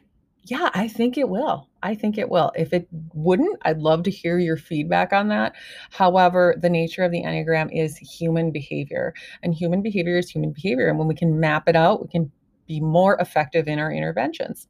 Yeah, 0.50 0.68
I 0.74 0.88
think 0.88 1.16
it 1.16 1.28
will. 1.28 1.68
I 1.84 1.94
think 1.94 2.18
it 2.18 2.28
will. 2.28 2.50
If 2.56 2.72
it 2.72 2.88
wouldn't, 3.14 3.56
I'd 3.62 3.78
love 3.78 4.02
to 4.02 4.10
hear 4.10 4.36
your 4.40 4.56
feedback 4.56 5.12
on 5.12 5.28
that. 5.28 5.54
However, 5.90 6.56
the 6.60 6.68
nature 6.68 7.04
of 7.04 7.12
the 7.12 7.22
Enneagram 7.22 7.68
is 7.72 7.96
human 7.96 8.50
behavior, 8.50 9.14
and 9.44 9.54
human 9.54 9.80
behavior 9.80 10.18
is 10.18 10.28
human 10.28 10.50
behavior. 10.50 10.88
And 10.88 10.98
when 10.98 11.06
we 11.06 11.14
can 11.14 11.38
map 11.38 11.68
it 11.68 11.76
out, 11.76 12.02
we 12.02 12.08
can 12.08 12.32
be 12.66 12.80
more 12.80 13.16
effective 13.20 13.68
in 13.68 13.78
our 13.78 13.92
interventions. 13.92 14.66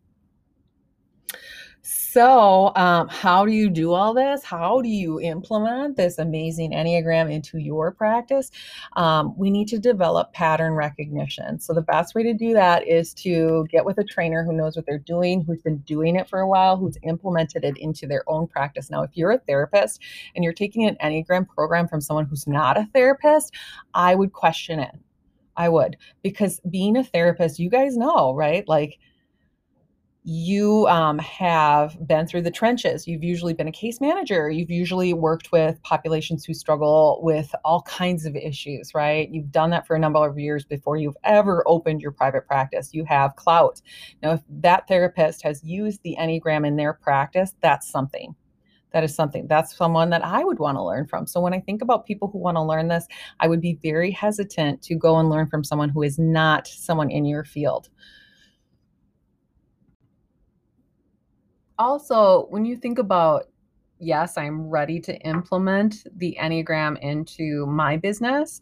So, 1.82 2.74
um, 2.76 3.08
how 3.08 3.46
do 3.46 3.52
you 3.52 3.70
do 3.70 3.92
all 3.92 4.12
this? 4.12 4.44
How 4.44 4.82
do 4.82 4.88
you 4.88 5.18
implement 5.18 5.96
this 5.96 6.18
amazing 6.18 6.72
Enneagram 6.72 7.32
into 7.32 7.58
your 7.58 7.90
practice? 7.90 8.50
Um, 8.96 9.34
we 9.38 9.50
need 9.50 9.66
to 9.68 9.78
develop 9.78 10.32
pattern 10.34 10.74
recognition. 10.74 11.58
So, 11.58 11.72
the 11.72 11.80
best 11.80 12.14
way 12.14 12.22
to 12.22 12.34
do 12.34 12.52
that 12.52 12.86
is 12.86 13.14
to 13.14 13.66
get 13.70 13.86
with 13.86 13.96
a 13.96 14.04
trainer 14.04 14.44
who 14.44 14.52
knows 14.52 14.76
what 14.76 14.84
they're 14.84 14.98
doing, 14.98 15.40
who's 15.40 15.62
been 15.62 15.78
doing 15.78 16.16
it 16.16 16.28
for 16.28 16.40
a 16.40 16.48
while, 16.48 16.76
who's 16.76 16.98
implemented 17.02 17.64
it 17.64 17.78
into 17.78 18.06
their 18.06 18.28
own 18.28 18.46
practice. 18.46 18.90
Now, 18.90 19.02
if 19.02 19.16
you're 19.16 19.32
a 19.32 19.38
therapist 19.38 20.02
and 20.34 20.44
you're 20.44 20.52
taking 20.52 20.86
an 20.86 20.98
Enneagram 21.02 21.48
program 21.48 21.88
from 21.88 22.02
someone 22.02 22.26
who's 22.26 22.46
not 22.46 22.76
a 22.76 22.88
therapist, 22.92 23.54
I 23.94 24.14
would 24.14 24.34
question 24.34 24.80
it. 24.80 24.94
I 25.56 25.68
would, 25.70 25.96
because 26.22 26.60
being 26.70 26.96
a 26.96 27.04
therapist, 27.04 27.58
you 27.58 27.70
guys 27.70 27.96
know, 27.96 28.34
right? 28.34 28.68
Like, 28.68 28.98
you 30.22 30.87
um, 30.88 31.18
have 31.18 31.96
been 32.06 32.26
through 32.26 32.42
the 32.42 32.50
trenches. 32.50 33.06
You've 33.06 33.24
usually 33.24 33.54
been 33.54 33.68
a 33.68 33.72
case 33.72 34.00
manager. 34.02 34.50
You've 34.50 34.70
usually 34.70 35.14
worked 35.14 35.50
with 35.50 35.83
populations 35.83 36.44
who 36.44 36.52
struggle 36.52 37.20
with 37.22 37.54
all 37.64 37.83
kinds 37.83 38.26
of 38.26 38.37
issues, 38.37 38.94
right? 38.94 39.30
You've 39.33 39.50
done 39.50 39.70
that 39.70 39.87
for 39.87 39.96
a 39.96 39.98
number 39.98 40.26
of 40.28 40.38
years 40.38 40.64
before 40.64 40.98
you've 40.98 41.16
ever 41.24 41.64
opened 41.66 42.02
your 42.02 42.12
private 42.12 42.46
practice. 42.46 42.90
You 42.92 43.04
have 43.06 43.37
clout. 43.37 43.80
Now, 44.22 44.33
if 44.33 44.40
that 44.50 44.87
therapist 44.88 45.42
has 45.42 45.64
used 45.64 46.02
the 46.02 46.16
Enneagram 46.20 46.66
in 46.66 46.76
their 46.76 46.92
practice, 46.92 47.54
that's 47.62 47.90
something. 47.90 48.35
That 48.92 49.04
is 49.04 49.14
something. 49.14 49.46
That's 49.46 49.74
someone 49.74 50.11
that 50.11 50.24
I 50.24 50.44
would 50.44 50.59
want 50.59 50.76
to 50.76 50.83
learn 50.83 51.06
from. 51.06 51.26
So 51.26 51.40
when 51.40 51.54
I 51.54 51.61
think 51.61 51.80
about 51.80 52.06
people 52.06 52.28
who 52.28 52.38
want 52.38 52.56
to 52.56 52.62
learn 52.62 52.88
this, 52.88 53.06
I 53.38 53.48
would 53.48 53.61
be 53.61 53.78
very 53.83 54.11
hesitant 54.11 54.83
to 54.83 54.96
go 54.96 55.18
and 55.18 55.30
learn 55.30 55.46
from 55.46 55.64
someone 55.64 55.88
who 55.88 56.02
is 56.02 56.18
not 56.18 56.66
someone 56.66 57.11
in 57.11 57.24
your 57.24 57.44
field. 57.44 57.88
Also, 61.80 62.46
when 62.50 62.64
you 62.64 62.76
think 62.76 62.98
about, 62.98 63.44
yes, 63.98 64.36
I'm 64.36 64.68
ready 64.68 65.00
to 65.00 65.16
implement 65.22 66.06
the 66.16 66.36
Enneagram 66.38 66.98
into 67.00 67.64
my 67.66 67.96
business, 67.96 68.60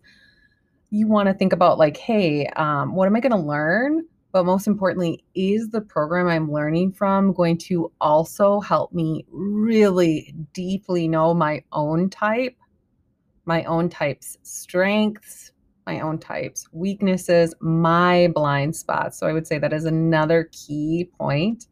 you 0.91 1.09
want 1.09 1.27
to 1.27 1.35
think 1.35 1.53
about, 1.53 1.79
like, 1.79 1.97
hey, 1.97 2.47
um, 2.57 2.95
what 2.95 3.07
am 3.07 3.17
I 3.17 3.21
going 3.21 3.33
to 3.33 3.39
learn? 3.39 4.05
But 4.31 4.45
most 4.45 4.69
importantly, 4.69 5.25
is 5.35 5.69
the 5.71 5.81
program 5.81 6.29
I'm 6.29 6.53
learning 6.53 6.93
from 6.93 7.33
going 7.33 7.59
to 7.59 7.91
also 8.01 8.61
help 8.61 8.93
me 8.93 9.27
really 9.31 10.35
deeply 10.53 11.09
know 11.09 11.35
my 11.35 11.65
own 11.73 12.11
type, 12.11 12.57
my 13.47 13.65
own 13.65 13.89
type's 13.89 14.37
strengths, 14.43 15.51
my 15.87 16.01
own 16.01 16.19
types, 16.19 16.69
weaknesses, 16.73 17.53
my 17.61 18.29
blind 18.35 18.77
spots. 18.77 19.19
So 19.19 19.27
I 19.27 19.33
would 19.33 19.47
say 19.47 19.59
that 19.59 19.73
is 19.73 19.87
another 19.87 20.51
key 20.53 21.11
point 21.19 21.67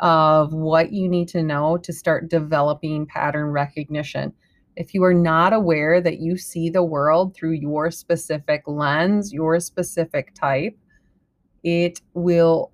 of 0.00 0.52
what 0.52 0.92
you 0.92 1.08
need 1.08 1.28
to 1.28 1.42
know 1.42 1.76
to 1.78 1.92
start 1.92 2.28
developing 2.28 3.06
pattern 3.06 3.46
recognition. 3.46 4.32
If 4.76 4.94
you 4.94 5.04
are 5.04 5.14
not 5.14 5.52
aware 5.52 6.00
that 6.00 6.20
you 6.20 6.36
see 6.36 6.70
the 6.70 6.82
world 6.82 7.34
through 7.34 7.52
your 7.52 7.90
specific 7.90 8.62
lens, 8.66 9.32
your 9.32 9.60
specific 9.60 10.34
type, 10.34 10.76
it 11.62 12.00
will 12.14 12.72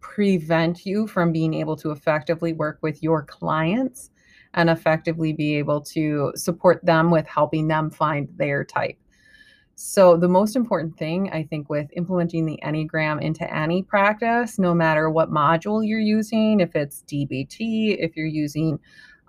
prevent 0.00 0.84
you 0.84 1.06
from 1.06 1.32
being 1.32 1.54
able 1.54 1.76
to 1.76 1.92
effectively 1.92 2.52
work 2.52 2.78
with 2.82 3.02
your 3.02 3.22
clients 3.22 4.10
and 4.54 4.68
effectively 4.68 5.32
be 5.32 5.56
able 5.56 5.80
to 5.80 6.32
support 6.34 6.84
them 6.84 7.10
with 7.10 7.26
helping 7.26 7.68
them 7.68 7.90
find 7.90 8.28
their 8.36 8.64
type. 8.64 8.96
So, 9.76 10.16
the 10.16 10.28
most 10.28 10.54
important 10.54 10.96
thing 10.96 11.30
I 11.32 11.42
think 11.42 11.68
with 11.68 11.88
implementing 11.96 12.46
the 12.46 12.60
Enneagram 12.64 13.20
into 13.20 13.52
any 13.52 13.82
practice, 13.82 14.56
no 14.56 14.72
matter 14.72 15.10
what 15.10 15.32
module 15.32 15.86
you're 15.86 15.98
using, 15.98 16.60
if 16.60 16.76
it's 16.76 17.02
DBT, 17.08 17.96
if 17.98 18.16
you're 18.16 18.26
using 18.26 18.78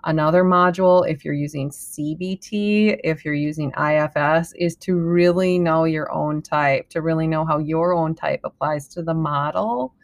another 0.04 0.44
module, 0.44 1.08
if 1.08 1.24
you're 1.24 1.34
using 1.34 1.68
CBT, 1.70 3.00
if 3.02 3.24
you're 3.24 3.34
using 3.34 3.72
IFS, 3.72 4.52
is 4.54 4.76
to 4.76 4.94
really 4.94 5.58
know 5.58 5.82
your 5.82 6.12
own 6.12 6.42
type, 6.42 6.88
to 6.90 7.02
really 7.02 7.26
know 7.26 7.44
how 7.44 7.58
your 7.58 7.92
own 7.92 8.14
type 8.14 8.40
applies 8.44 8.86
to 8.88 9.02
the 9.02 9.14
model 9.14 9.94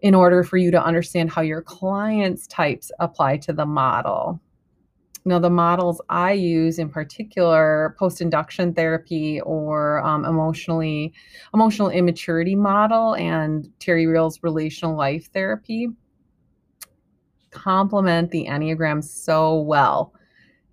in 0.00 0.14
order 0.14 0.42
for 0.42 0.56
you 0.56 0.70
to 0.70 0.82
understand 0.82 1.30
how 1.30 1.42
your 1.42 1.62
clients' 1.62 2.46
types 2.46 2.90
apply 2.98 3.36
to 3.36 3.52
the 3.52 3.66
model. 3.66 4.40
Now, 5.26 5.38
the 5.38 5.48
models 5.48 6.02
I 6.10 6.32
use 6.32 6.78
in 6.78 6.90
particular, 6.90 7.96
post-induction 7.98 8.74
therapy 8.74 9.40
or 9.40 10.04
um, 10.04 10.26
emotionally 10.26 11.14
emotional 11.54 11.88
immaturity 11.88 12.54
model 12.54 13.14
and 13.14 13.70
Terry 13.78 14.06
Real's 14.06 14.42
relational 14.42 14.96
life 14.96 15.30
therapy 15.32 15.88
complement 17.54 18.30
the 18.30 18.46
Enneagram 18.46 19.02
so 19.02 19.60
well. 19.60 20.12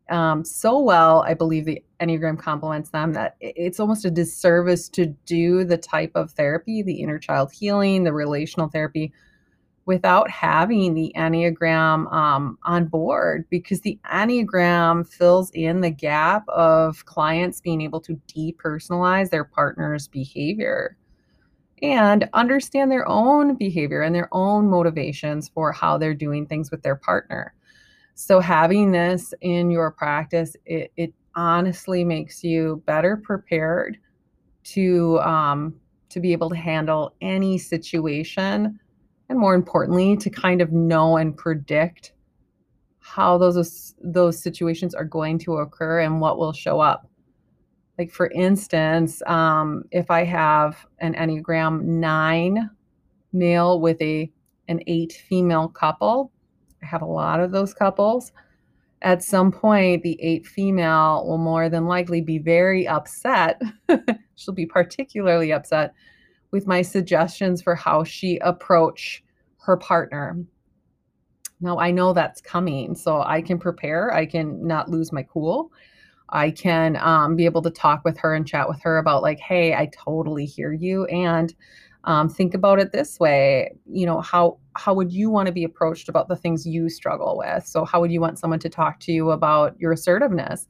Um, 0.10 0.44
so 0.44 0.82
well, 0.82 1.24
I 1.26 1.34
believe 1.34 1.64
the 1.64 1.82
Enneagram 2.02 2.38
complements 2.38 2.90
them 2.90 3.14
that 3.14 3.38
it's 3.40 3.80
almost 3.80 4.04
a 4.04 4.12
disservice 4.12 4.90
to 4.90 5.06
do 5.26 5.64
the 5.64 5.78
type 5.78 6.12
of 6.16 6.32
therapy, 6.32 6.82
the 6.82 6.96
inner 6.96 7.20
child 7.20 7.54
healing, 7.54 8.04
the 8.04 8.12
relational 8.12 8.68
therapy, 8.68 9.14
without 9.86 10.30
having 10.30 10.94
the 10.94 11.12
Enneagram 11.16 12.12
um, 12.14 12.58
on 12.64 12.86
board 12.86 13.46
because 13.50 13.82
the 13.82 14.00
Enneagram 14.12 15.08
fills 15.08 15.50
in 15.52 15.82
the 15.82 15.90
gap 15.90 16.48
of 16.50 17.06
clients 17.06 17.62
being 17.62 17.82
able 17.82 18.00
to 18.02 18.20
depersonalize 18.28 19.30
their 19.30 19.44
partner's 19.44 20.08
behavior 20.08 20.98
and 21.82 22.30
understand 22.34 22.92
their 22.92 23.08
own 23.08 23.56
behavior 23.56 24.02
and 24.02 24.14
their 24.14 24.30
own 24.32 24.70
motivations 24.70 25.50
for 25.50 25.72
how 25.72 25.98
they're 25.98 26.14
doing 26.14 26.46
things 26.46 26.70
with 26.70 26.84
their 26.84 26.96
partner. 26.96 27.54
So, 28.14 28.40
having 28.40 28.92
this 28.92 29.34
in 29.42 29.72
your 29.72 29.90
practice, 29.90 30.56
it, 30.66 30.92
it 30.96 31.14
honestly 31.36 32.04
makes 32.04 32.44
you 32.44 32.84
better 32.86 33.18
prepared 33.18 33.98
to 34.64 35.20
um, 35.22 35.76
to 36.10 36.20
be 36.20 36.34
able 36.34 36.50
to 36.50 36.56
handle 36.56 37.16
any 37.22 37.58
situation 37.58 38.80
and 39.32 39.40
more 39.40 39.56
importantly 39.56 40.18
to 40.18 40.30
kind 40.30 40.62
of 40.62 40.72
know 40.72 41.18
and 41.18 41.36
predict 41.36 42.12
how 43.00 43.38
those 43.38 43.96
those 44.04 44.38
situations 44.38 44.94
are 44.94 45.06
going 45.06 45.40
to 45.40 45.56
occur 45.56 46.02
and 46.02 46.20
what 46.20 46.38
will 46.38 46.54
show 46.54 46.80
up. 46.82 47.10
Like 47.98 48.12
for 48.12 48.30
instance 48.32 49.22
um, 49.28 49.84
if 49.92 50.10
i 50.10 50.24
have 50.24 50.86
an 51.00 51.14
enneagram 51.14 51.84
9 51.84 52.70
male 53.32 53.80
with 53.80 54.02
a 54.02 54.32
an 54.68 54.80
8 54.88 55.14
female 55.14 55.68
couple 55.68 56.32
i 56.82 56.86
have 56.86 57.02
a 57.02 57.06
lot 57.06 57.40
of 57.40 57.52
those 57.52 57.74
couples 57.74 58.32
at 59.02 59.24
some 59.24 59.52
point 59.52 60.04
the 60.04 60.18
8 60.22 60.46
female 60.48 61.26
will 61.28 61.38
more 61.38 61.70
than 61.70 61.86
likely 61.86 62.22
be 62.22 62.38
very 62.38 62.88
upset. 62.88 63.62
She'll 64.36 64.54
be 64.54 64.66
particularly 64.66 65.52
upset 65.52 65.94
with 66.52 66.68
my 66.68 66.82
suggestions 66.82 67.62
for 67.62 67.76
how 67.76 68.04
she 68.04 68.38
approach 68.40 69.24
her 69.58 69.78
partner. 69.78 70.38
Now 71.62 71.80
I 71.80 71.92
know 71.92 72.14
that's 72.14 72.42
coming, 72.42 72.96
so 72.96 73.22
I 73.22 73.42
can 73.42 73.60
prepare. 73.60 74.14
I 74.14 74.26
can 74.26 74.66
not 74.66 74.90
lose 74.90 75.12
my 75.12 75.24
cool. 75.24 75.72
I 76.30 76.52
can 76.52 76.98
um, 76.98 77.36
be 77.36 77.46
able 77.46 77.62
to 77.62 77.70
talk 77.70 78.04
with 78.06 78.18
her 78.20 78.34
and 78.34 78.48
chat 78.48 78.68
with 78.70 78.82
her 78.82 78.98
about 78.98 79.22
like, 79.22 79.40
hey, 79.40 79.74
I 79.74 79.90
totally 79.94 80.46
hear 80.46 80.74
you, 80.74 81.06
and 81.06 81.54
um, 82.06 82.30
think 82.30 82.54
about 82.54 82.80
it 82.80 82.92
this 82.92 83.20
way. 83.20 83.72
You 83.86 84.06
know, 84.06 84.22
how 84.22 84.58
how 84.76 84.94
would 84.94 85.12
you 85.12 85.30
want 85.30 85.48
to 85.48 85.52
be 85.52 85.64
approached 85.64 86.10
about 86.10 86.28
the 86.30 86.36
things 86.36 86.66
you 86.66 86.90
struggle 86.90 87.38
with? 87.38 87.68
So 87.68 87.86
how 87.86 88.02
would 88.02 88.12
you 88.12 88.22
want 88.22 88.40
someone 88.40 88.60
to 88.60 88.70
talk 88.70 89.00
to 89.02 89.12
you 89.12 89.32
about 89.32 89.80
your 89.80 89.92
assertiveness? 89.92 90.68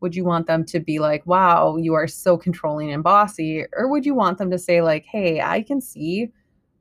Would 0.00 0.14
you 0.14 0.24
want 0.24 0.46
them 0.46 0.64
to 0.64 0.80
be 0.80 0.98
like 0.98 1.26
wow 1.26 1.76
you 1.76 1.94
are 1.94 2.06
so 2.06 2.36
controlling 2.36 2.92
and 2.92 3.02
bossy 3.02 3.64
or 3.76 3.88
would 3.90 4.06
you 4.06 4.14
want 4.14 4.38
them 4.38 4.50
to 4.50 4.58
say 4.58 4.80
like 4.80 5.04
hey 5.04 5.40
i 5.40 5.62
can 5.62 5.80
see 5.80 6.28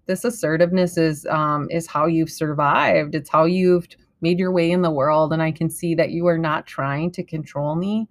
this 0.05 0.23
assertiveness 0.23 0.97
is 0.97 1.25
um, 1.25 1.67
is 1.69 1.85
how 1.85 2.05
you've 2.05 2.29
survived. 2.31 3.13
It's 3.13 3.29
how 3.29 3.43
you've 3.43 3.89
made 4.21 4.39
your 4.39 4.53
way 4.53 4.71
in 4.71 4.81
the 4.81 4.89
world 4.89 5.33
and 5.33 5.43
i 5.43 5.51
can 5.51 5.69
see 5.69 5.93
that 5.95 6.11
you 6.11 6.27
are 6.27 6.37
not 6.37 6.65
trying 6.65 7.11
to 7.11 7.23
control 7.23 7.75
me 7.75 8.07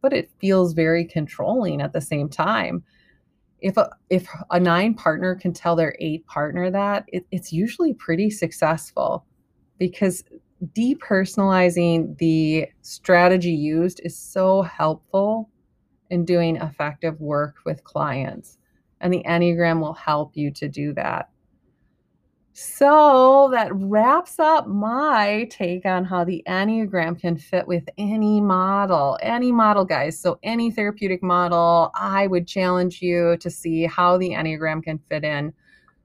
but 0.00 0.12
it 0.12 0.30
feels 0.40 0.72
very 0.72 1.04
controlling 1.04 1.80
at 1.80 1.92
the 1.92 2.00
same 2.00 2.28
time. 2.28 2.82
If 3.60 3.76
a 3.76 3.90
if 4.08 4.28
a 4.50 4.60
nine 4.60 4.94
partner 4.94 5.34
can 5.34 5.52
tell 5.52 5.74
their 5.74 5.96
eight 5.98 6.24
partner 6.26 6.70
that 6.70 7.04
it, 7.08 7.26
it's 7.32 7.52
usually 7.52 7.92
pretty 7.92 8.30
successful 8.30 9.26
because 9.78 10.22
depersonalizing 10.74 12.18
the 12.18 12.68
strategy 12.82 13.52
used 13.52 14.00
is 14.04 14.16
so 14.16 14.62
helpful 14.62 15.50
in 16.10 16.24
doing 16.24 16.56
effective 16.56 17.20
work 17.20 17.56
with 17.64 17.84
clients. 17.84 18.58
And 19.00 19.12
the 19.12 19.22
Enneagram 19.26 19.80
will 19.80 19.94
help 19.94 20.36
you 20.36 20.50
to 20.52 20.68
do 20.68 20.92
that. 20.94 21.28
So 22.60 23.50
that 23.52 23.70
wraps 23.72 24.40
up 24.40 24.66
my 24.66 25.46
take 25.48 25.86
on 25.86 26.04
how 26.04 26.24
the 26.24 26.42
Enneagram 26.48 27.20
can 27.20 27.36
fit 27.36 27.68
with 27.68 27.88
any 27.98 28.40
model, 28.40 29.16
any 29.22 29.52
model, 29.52 29.84
guys. 29.84 30.18
So, 30.18 30.40
any 30.42 30.72
therapeutic 30.72 31.22
model, 31.22 31.92
I 31.94 32.26
would 32.26 32.48
challenge 32.48 33.00
you 33.00 33.36
to 33.36 33.48
see 33.48 33.84
how 33.84 34.18
the 34.18 34.30
Enneagram 34.30 34.82
can 34.82 34.98
fit 35.08 35.22
in 35.22 35.52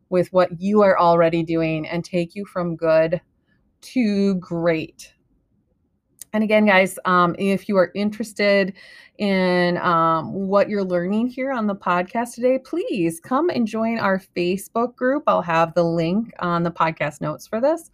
with 0.10 0.32
what 0.32 0.62
you 0.62 0.84
are 0.84 1.00
already 1.00 1.42
doing 1.42 1.88
and 1.88 2.06
take 2.06 2.36
you 2.36 2.46
from 2.46 2.76
good 2.76 3.20
to 3.84 4.36
great. 4.36 5.13
And 6.34 6.43
again, 6.43 6.65
guys, 6.65 6.98
um, 7.06 7.36
if 7.38 7.69
you 7.69 7.78
are 7.78 7.91
interested 7.93 8.74
in 9.19 9.78
um, 9.78 10.34
what 10.34 10.67
you're 10.67 10.84
learning 10.84 11.28
here 11.28 11.52
on 11.52 11.67
the 11.67 11.76
podcast 11.76 12.34
today, 12.34 12.58
please 12.58 13.19
come 13.19 13.50
and 13.50 13.67
join 13.67 14.00
our 14.00 14.19
Facebook 14.36 14.96
group. 14.96 15.24
I'll 15.28 15.43
have 15.43 15.76
the 15.76 15.84
link 15.84 16.34
on 16.39 16.63
the 16.63 16.72
podcast 16.72 17.22
notes 17.22 17.46
for 17.46 17.62
this. 17.62 17.91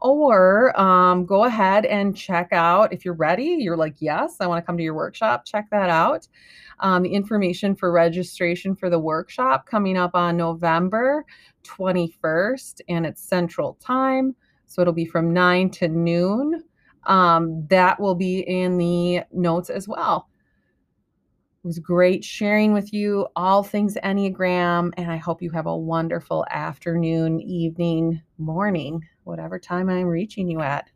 Or 0.00 0.78
um, 0.78 1.24
go 1.24 1.44
ahead 1.44 1.86
and 1.86 2.16
check 2.16 2.50
out 2.52 2.92
if 2.92 3.04
you're 3.04 3.14
ready. 3.14 3.56
You're 3.58 3.76
like, 3.76 3.96
yes, 3.98 4.36
I 4.38 4.46
want 4.46 4.62
to 4.62 4.66
come 4.66 4.76
to 4.76 4.82
your 4.82 4.94
workshop. 4.94 5.44
Check 5.46 5.68
that 5.70 5.88
out. 5.88 6.28
Um, 6.80 7.02
the 7.02 7.12
information 7.12 7.74
for 7.74 7.90
registration 7.90 8.76
for 8.76 8.90
the 8.90 8.98
workshop 8.98 9.66
coming 9.66 9.96
up 9.96 10.14
on 10.14 10.36
November 10.36 11.24
21st, 11.64 12.82
and 12.88 13.06
it's 13.06 13.22
Central 13.22 13.74
Time. 13.80 14.36
So 14.68 14.82
it'll 14.82 14.94
be 14.94 15.06
from 15.06 15.32
9 15.32 15.70
to 15.70 15.88
noon. 15.88 16.62
Um, 17.04 17.66
that 17.68 17.98
will 17.98 18.14
be 18.14 18.40
in 18.40 18.78
the 18.78 19.22
notes 19.32 19.70
as 19.70 19.88
well. 19.88 20.28
It 21.64 21.66
was 21.66 21.78
great 21.80 22.24
sharing 22.24 22.72
with 22.72 22.92
you 22.92 23.26
all 23.34 23.64
things 23.64 23.96
Enneagram, 24.04 24.92
and 24.96 25.10
I 25.10 25.16
hope 25.16 25.42
you 25.42 25.50
have 25.50 25.66
a 25.66 25.76
wonderful 25.76 26.46
afternoon, 26.50 27.40
evening, 27.40 28.22
morning, 28.36 29.02
whatever 29.24 29.58
time 29.58 29.88
I'm 29.88 30.06
reaching 30.06 30.48
you 30.48 30.60
at. 30.60 30.88